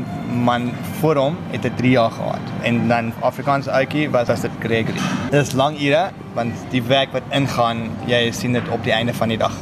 man 0.44 0.70
voor 1.00 1.20
hom 1.20 1.38
het 1.52 1.62
dit 1.62 1.78
3 1.78 1.92
jaar 1.92 2.12
gehad. 2.12 2.52
En 2.62 2.88
dan 2.88 3.12
Afrikaans 3.20 3.68
ouetjie 3.68 4.10
was 4.10 4.30
as 4.32 4.42
dit 4.42 4.52
Gregory. 4.64 5.00
Dit 5.30 5.42
is 5.42 5.52
lang 5.60 5.80
ure 5.82 6.10
want 6.34 6.54
die 6.72 6.82
werk 6.90 7.12
wat 7.14 7.28
ingaan, 7.30 7.84
jy 8.10 8.32
sien 8.34 8.56
dit 8.58 8.70
op 8.74 8.84
die 8.84 8.94
einde 8.96 9.14
van 9.14 9.30
die 9.30 9.38
dag. 9.38 9.54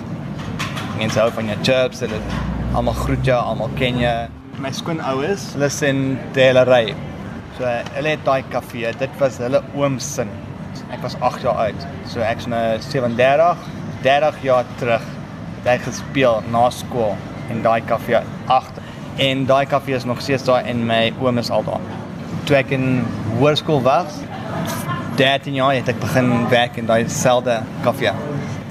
Mense 0.98 1.20
hou 1.20 1.32
van 1.36 1.50
jou 1.52 1.58
chips, 1.66 2.00
hulle 2.06 2.22
almal 2.78 2.96
groet 3.02 3.26
jou, 3.28 3.40
almal 3.40 3.74
ken 3.76 3.98
jou. 4.00 4.16
My 4.62 4.72
skoonouers, 4.72 5.50
hulle 5.56 5.70
sien 5.74 6.20
Delery. 6.38 6.94
So 7.58 7.68
hulle 7.98 8.14
het 8.16 8.24
daai 8.26 8.44
kafee, 8.54 8.94
dit 9.00 9.20
was 9.20 9.42
hulle 9.44 9.64
oom 9.76 10.00
se. 10.00 10.28
Ek 10.92 11.02
was 11.04 11.18
8 11.20 11.44
jaar 11.44 11.66
oud. 11.66 11.88
So 12.08 12.24
ek's 12.24 12.48
nou 12.52 12.64
37, 12.80 13.66
30 14.06 14.40
jaar 14.46 14.70
terug 14.80 15.04
hy 15.66 15.78
gespeel 15.84 16.42
na 16.54 16.70
skool 16.74 17.18
en 17.52 17.62
daai 17.66 17.82
kafee 17.86 18.22
agter. 18.48 18.81
En 19.22 19.46
daai 19.46 19.66
kafee 19.70 19.96
is 19.96 20.04
nog 20.04 20.22
steeds 20.22 20.44
daar 20.44 20.64
en 20.66 20.86
my 20.86 21.14
oom 21.22 21.38
is 21.38 21.50
al 21.50 21.64
daar. 21.64 21.84
Toe 22.50 22.56
ek 22.58 22.72
in 22.74 23.04
hoërskool 23.38 23.82
was, 23.86 24.16
13 25.20 25.54
jaar 25.60 25.76
het 25.78 25.92
ek 25.92 26.00
begin 26.02 26.32
werk 26.50 26.80
in 26.82 26.88
daai 26.90 27.04
selfde 27.06 27.60
kafee. 27.86 28.14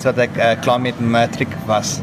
Sodat 0.01 0.25
ek 0.25 0.41
uh, 0.41 0.49
klaar 0.65 0.81
met 0.83 0.99
matriek 0.99 1.55
was. 1.69 2.01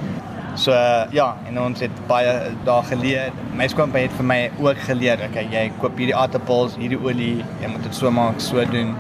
So 0.56 0.72
uh, 0.72 1.04
ja, 1.12 1.26
en 1.50 1.60
ons 1.62 1.84
het 1.84 2.00
baie 2.08 2.32
daar 2.66 2.88
geleer. 2.88 3.36
My 3.60 3.68
skoonpa 3.68 4.00
het 4.06 4.16
vir 4.16 4.30
my 4.32 4.40
ook 4.64 4.80
geleer, 4.88 5.22
okay, 5.28 5.44
jy 5.52 5.66
koop 5.82 6.00
hierdie 6.00 6.16
aardappels, 6.16 6.78
hierdie 6.80 7.02
olie, 7.04 7.34
jy 7.60 7.74
moet 7.74 7.84
dit 7.84 8.00
so 8.00 8.14
maak, 8.16 8.40
so 8.42 8.64
doen. 8.72 8.96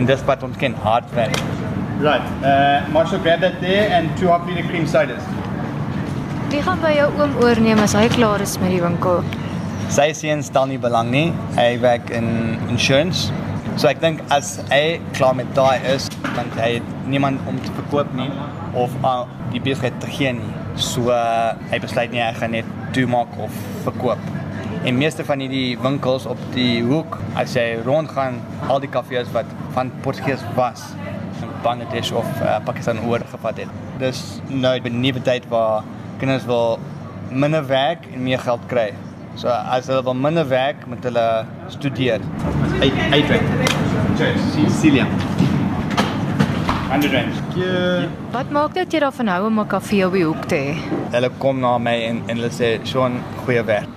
En 0.00 0.08
dis 0.08 0.24
wat 0.30 0.48
ons 0.48 0.56
ken, 0.56 0.78
hard 0.86 1.12
werk. 1.18 1.36
Right. 2.00 2.24
Uh 2.40 2.88
Marshall 2.94 3.20
grab 3.20 3.44
that 3.44 3.60
there 3.60 3.92
and 3.92 4.16
two 4.16 4.32
half 4.32 4.48
liter 4.48 4.64
cream 4.70 4.86
sodas. 4.86 5.22
Wie 6.48 6.62
gaan 6.64 6.78
by 6.80 6.94
jou 6.96 7.06
oom 7.20 7.34
oorneem 7.44 7.80
as 7.84 7.92
hy 7.92 8.06
klaar 8.08 8.40
is 8.40 8.54
met 8.56 8.70
die 8.72 8.80
winkel? 8.80 9.18
Sy 9.92 10.06
seun 10.16 10.40
stel 10.40 10.70
nie 10.70 10.78
belang 10.80 11.10
nie. 11.12 11.26
Hy 11.58 11.74
werk 11.82 12.08
in 12.08 12.30
insurance. 12.72 13.26
So 13.76 13.90
ek 13.90 14.00
dink 14.00 14.22
as 14.32 14.54
hy 14.70 14.96
klaar 15.18 15.36
met 15.36 15.50
daai 15.58 15.84
is, 15.92 16.06
want 16.38 16.56
hy 16.56 16.78
niemand 17.12 17.44
om 17.50 17.58
te 17.60 17.74
verkoop 17.76 18.14
nie 18.16 18.30
of 18.72 18.94
uh, 19.02 19.26
die 19.52 19.60
besigheid 19.60 19.98
te 20.00 20.08
gee 20.08 20.32
nie. 20.38 20.48
So 20.80 21.12
uh, 21.12 21.52
hy 21.68 21.82
besluit 21.84 22.16
nie 22.16 22.24
hy 22.24 22.30
gaan 22.40 22.56
net 22.56 22.72
toemaak 22.96 23.36
of 23.44 23.60
verkoop. 23.84 24.24
En 24.88 24.96
meeste 24.96 25.28
van 25.28 25.44
hierdie 25.44 25.76
winkels 25.84 26.24
op 26.32 26.40
die 26.56 26.80
hoek, 26.88 27.20
as 27.36 27.58
jy 27.60 27.66
rondgaan, 27.84 28.40
al 28.72 28.80
die 28.80 28.88
kafees 28.88 29.28
wat 29.36 29.52
van 29.76 29.92
Portugees 30.00 30.40
was, 30.56 30.88
in 31.44 31.52
Bangladesh 31.60 32.16
of 32.16 32.24
uh, 32.40 32.56
Pakistan 32.64 33.04
oorgevat 33.04 33.66
het. 33.66 33.78
Dis 34.00 34.40
nou 34.48 34.78
'n 34.80 35.00
nuwe 35.04 35.20
tyd 35.20 35.44
waar 35.52 35.84
kinders 36.18 36.44
wil 36.44 36.78
minder 37.30 37.66
werk 37.66 38.06
en 38.12 38.22
meer 38.22 38.38
geld 38.38 38.60
kry. 38.66 38.92
So 39.38 39.48
as 39.48 39.86
hulle 39.86 40.02
wil 40.02 40.14
minder 40.18 40.48
werk, 40.48 40.86
moet 40.86 41.04
hulle 41.06 41.26
studeer. 41.68 42.20
Uit 42.80 42.92
uitwerk. 43.12 43.42
Celia. 44.80 45.06
100 46.88 47.12
rand. 47.12 48.08
Wat 48.32 48.50
maak 48.50 48.74
dit 48.74 48.96
jy 48.96 49.00
daarvan 49.04 49.28
hou 49.28 49.46
om 49.46 49.60
'n 49.60 49.66
kafee 49.66 50.06
op 50.06 50.12
die 50.12 50.24
hoek 50.24 50.44
te 50.48 50.56
hê? 50.56 50.74
Hulle 51.12 51.30
kom 51.38 51.60
na 51.60 51.78
my 51.78 51.94
en 52.08 52.22
en 52.26 52.36
hulle 52.36 52.50
sê, 52.50 52.80
"Sean, 52.82 53.20
goeie 53.44 53.64
werk." 53.64 53.88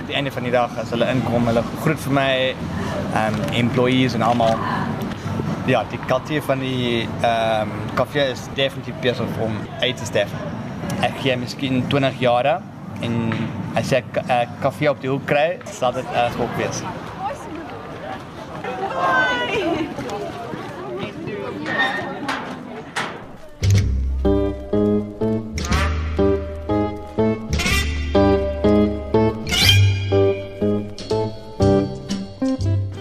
Aan 0.00 0.06
die 0.06 0.14
einde 0.14 0.30
van 0.30 0.42
die 0.42 0.52
dag 0.52 0.70
as 0.78 0.90
hulle 0.90 1.06
inkom, 1.06 1.46
hulle 1.46 1.62
groet 1.82 2.00
vir 2.00 2.12
my 2.12 2.54
um 3.14 3.34
employees 3.52 4.14
en 4.14 4.22
almal. 4.22 4.56
Ja, 5.66 5.84
die 5.90 5.98
kultuur 6.06 6.42
van 6.42 6.58
die 6.58 7.08
ehm 7.20 7.62
um, 7.62 7.68
kafee 7.94 8.30
is 8.30 8.48
definitief 8.54 8.94
besig 9.00 9.26
om 9.40 9.52
uit 9.80 9.96
te 9.96 10.04
sterf. 10.04 10.32
Ek 11.00 11.14
gee 11.22 11.32
miskien 11.40 11.80
20 11.88 12.18
jare 12.20 12.58
en 13.00 13.14
as 13.80 13.92
ek 13.96 14.04
'n 14.20 14.28
uh, 14.28 14.44
kafee 14.60 14.90
op 14.90 15.00
die 15.00 15.08
hoek 15.08 15.24
kry, 15.24 15.56
sal 15.64 15.92
dit 15.96 16.04
'n 16.04 16.16
uh, 16.16 16.28
skok 16.32 16.52
wees. 16.60 16.82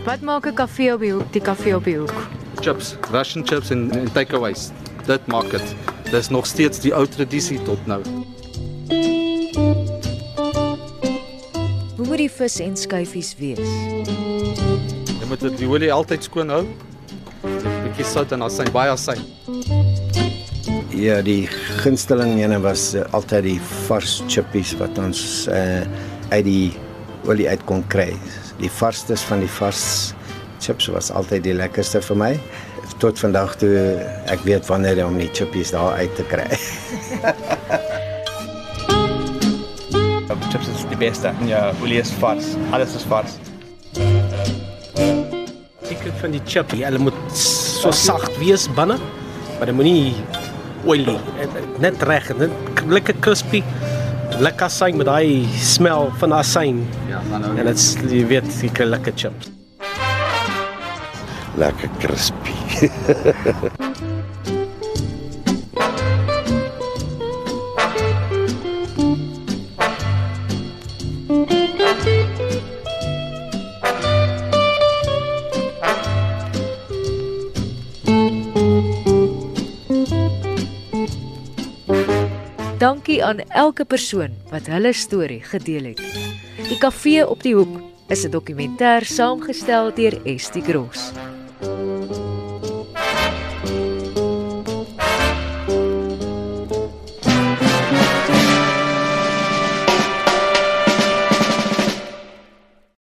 Wat 0.07 0.21
maak 0.21 0.47
'n 0.47 0.53
kafee 0.53 0.93
op 0.93 0.99
die 0.99 1.11
hoek, 1.11 1.31
die 1.31 1.41
kafee 1.41 1.75
op 1.75 1.83
die 1.83 1.97
hoek? 1.97 2.15
Chips, 2.61 2.95
Russian 3.11 3.43
chips 3.45 3.69
en, 3.71 3.91
en 3.91 4.11
takeaways. 4.11 4.71
Dit 5.05 5.27
maak 5.27 5.51
dit. 5.51 5.98
Dis 6.11 6.29
nog 6.29 6.45
steeds 6.49 6.79
die 6.81 6.93
ou 6.95 7.05
tradisie 7.07 7.59
tot 7.67 7.81
nou. 7.87 8.01
Hoe 11.97 12.05
moet 12.07 12.17
die 12.23 12.29
vis 12.31 12.57
en 12.63 12.77
skyfies 12.79 13.33
wees? 13.39 13.59
Jy 15.19 15.27
moet 15.29 15.39
dit- 15.45 15.57
die 15.61 15.67
olie 15.69 15.91
altyd 15.93 16.23
skoon 16.25 16.49
hou. 16.49 16.63
'n 17.43 17.83
Bietjie 17.85 18.05
sout 18.05 18.31
en 18.31 18.41
asyn, 18.41 18.71
baie 18.71 18.89
asyn. 18.91 19.21
Ja, 20.89 21.21
die 21.21 21.47
gunsteling 21.83 22.39
ene 22.41 22.59
was 22.59 22.93
uh, 22.95 23.05
altyd 23.13 23.43
die 23.43 23.59
vars 23.87 24.23
chippies 24.27 24.73
wat 24.77 24.97
ons 24.97 25.47
uh, 25.47 25.85
uit 26.29 26.43
die 26.45 26.73
olie 27.27 27.47
uit 27.49 27.63
kon 27.65 27.83
kry. 27.87 28.13
Die 28.59 28.69
varstes 28.69 29.21
van 29.21 29.39
die 29.39 29.47
vars 29.59 30.13
chips 30.59 30.87
was 30.91 31.11
altyd 31.11 31.43
die 31.43 31.53
lekkerste 31.53 32.01
vir 32.01 32.15
my 32.17 32.33
tot 32.99 33.19
vandag 33.19 33.55
toe 33.61 33.73
ek 34.27 34.43
weet 34.43 34.67
wanneer 34.67 35.05
om 35.05 35.17
die 35.19 35.29
chippies 35.31 35.71
daar 35.71 35.99
uit 35.99 36.15
te 36.19 36.27
kry. 36.27 36.47
Chips 40.49 40.65
is 40.71 40.85
die 40.89 40.97
beste. 40.97 41.29
Ja, 41.45 41.67
olie 41.83 41.99
is 42.01 42.09
vars. 42.17 42.55
Alles 42.73 42.95
is 42.97 43.03
vars. 43.05 43.35
Sekret 45.85 46.15
van 46.17 46.33
die 46.33 46.41
chip, 46.41 46.73
ja, 46.73 46.87
hulle 46.89 47.01
moet 47.03 47.19
so 47.37 47.91
sag 47.93 48.25
wees 48.39 48.65
binne, 48.73 48.97
maar 49.59 49.69
dit 49.69 49.77
moenie 49.77 50.15
oily, 50.89 51.19
net 51.83 52.01
reg, 52.09 52.31
net 52.41 52.81
lekker 52.89 53.21
crispy. 53.21 53.61
Lekker 54.41 54.71
asyn 54.71 54.97
met 54.97 55.09
daai 55.11 55.45
smel 55.61 56.09
van 56.17 56.33
asyn. 56.39 56.81
Ja, 57.11 57.21
dan. 57.29 57.45
En 57.53 57.69
dit's 57.69 57.91
jy 58.09 58.25
weet, 58.33 58.49
jy 58.63 58.73
kry 58.73 58.89
lekker 58.89 59.13
chips. 59.21 59.53
Lekker 61.61 61.93
crispy. 62.01 62.38
Dankie 62.79 62.91
aan 83.25 83.39
elke 83.49 83.83
persoon 83.83 84.31
wat 84.47 84.67
hulle 84.71 84.93
storie 84.93 85.43
gedeel 85.43 85.83
het. 85.83 85.99
Die 86.69 86.77
kafee 86.79 87.27
op 87.27 87.43
die 87.43 87.55
hoek 87.55 87.75
is 88.07 88.23
'n 88.23 88.31
dokumentêr 88.31 89.03
saamgestel 89.03 89.91
deur 89.93 90.15
Estie 90.23 90.63
Gross. 90.63 91.11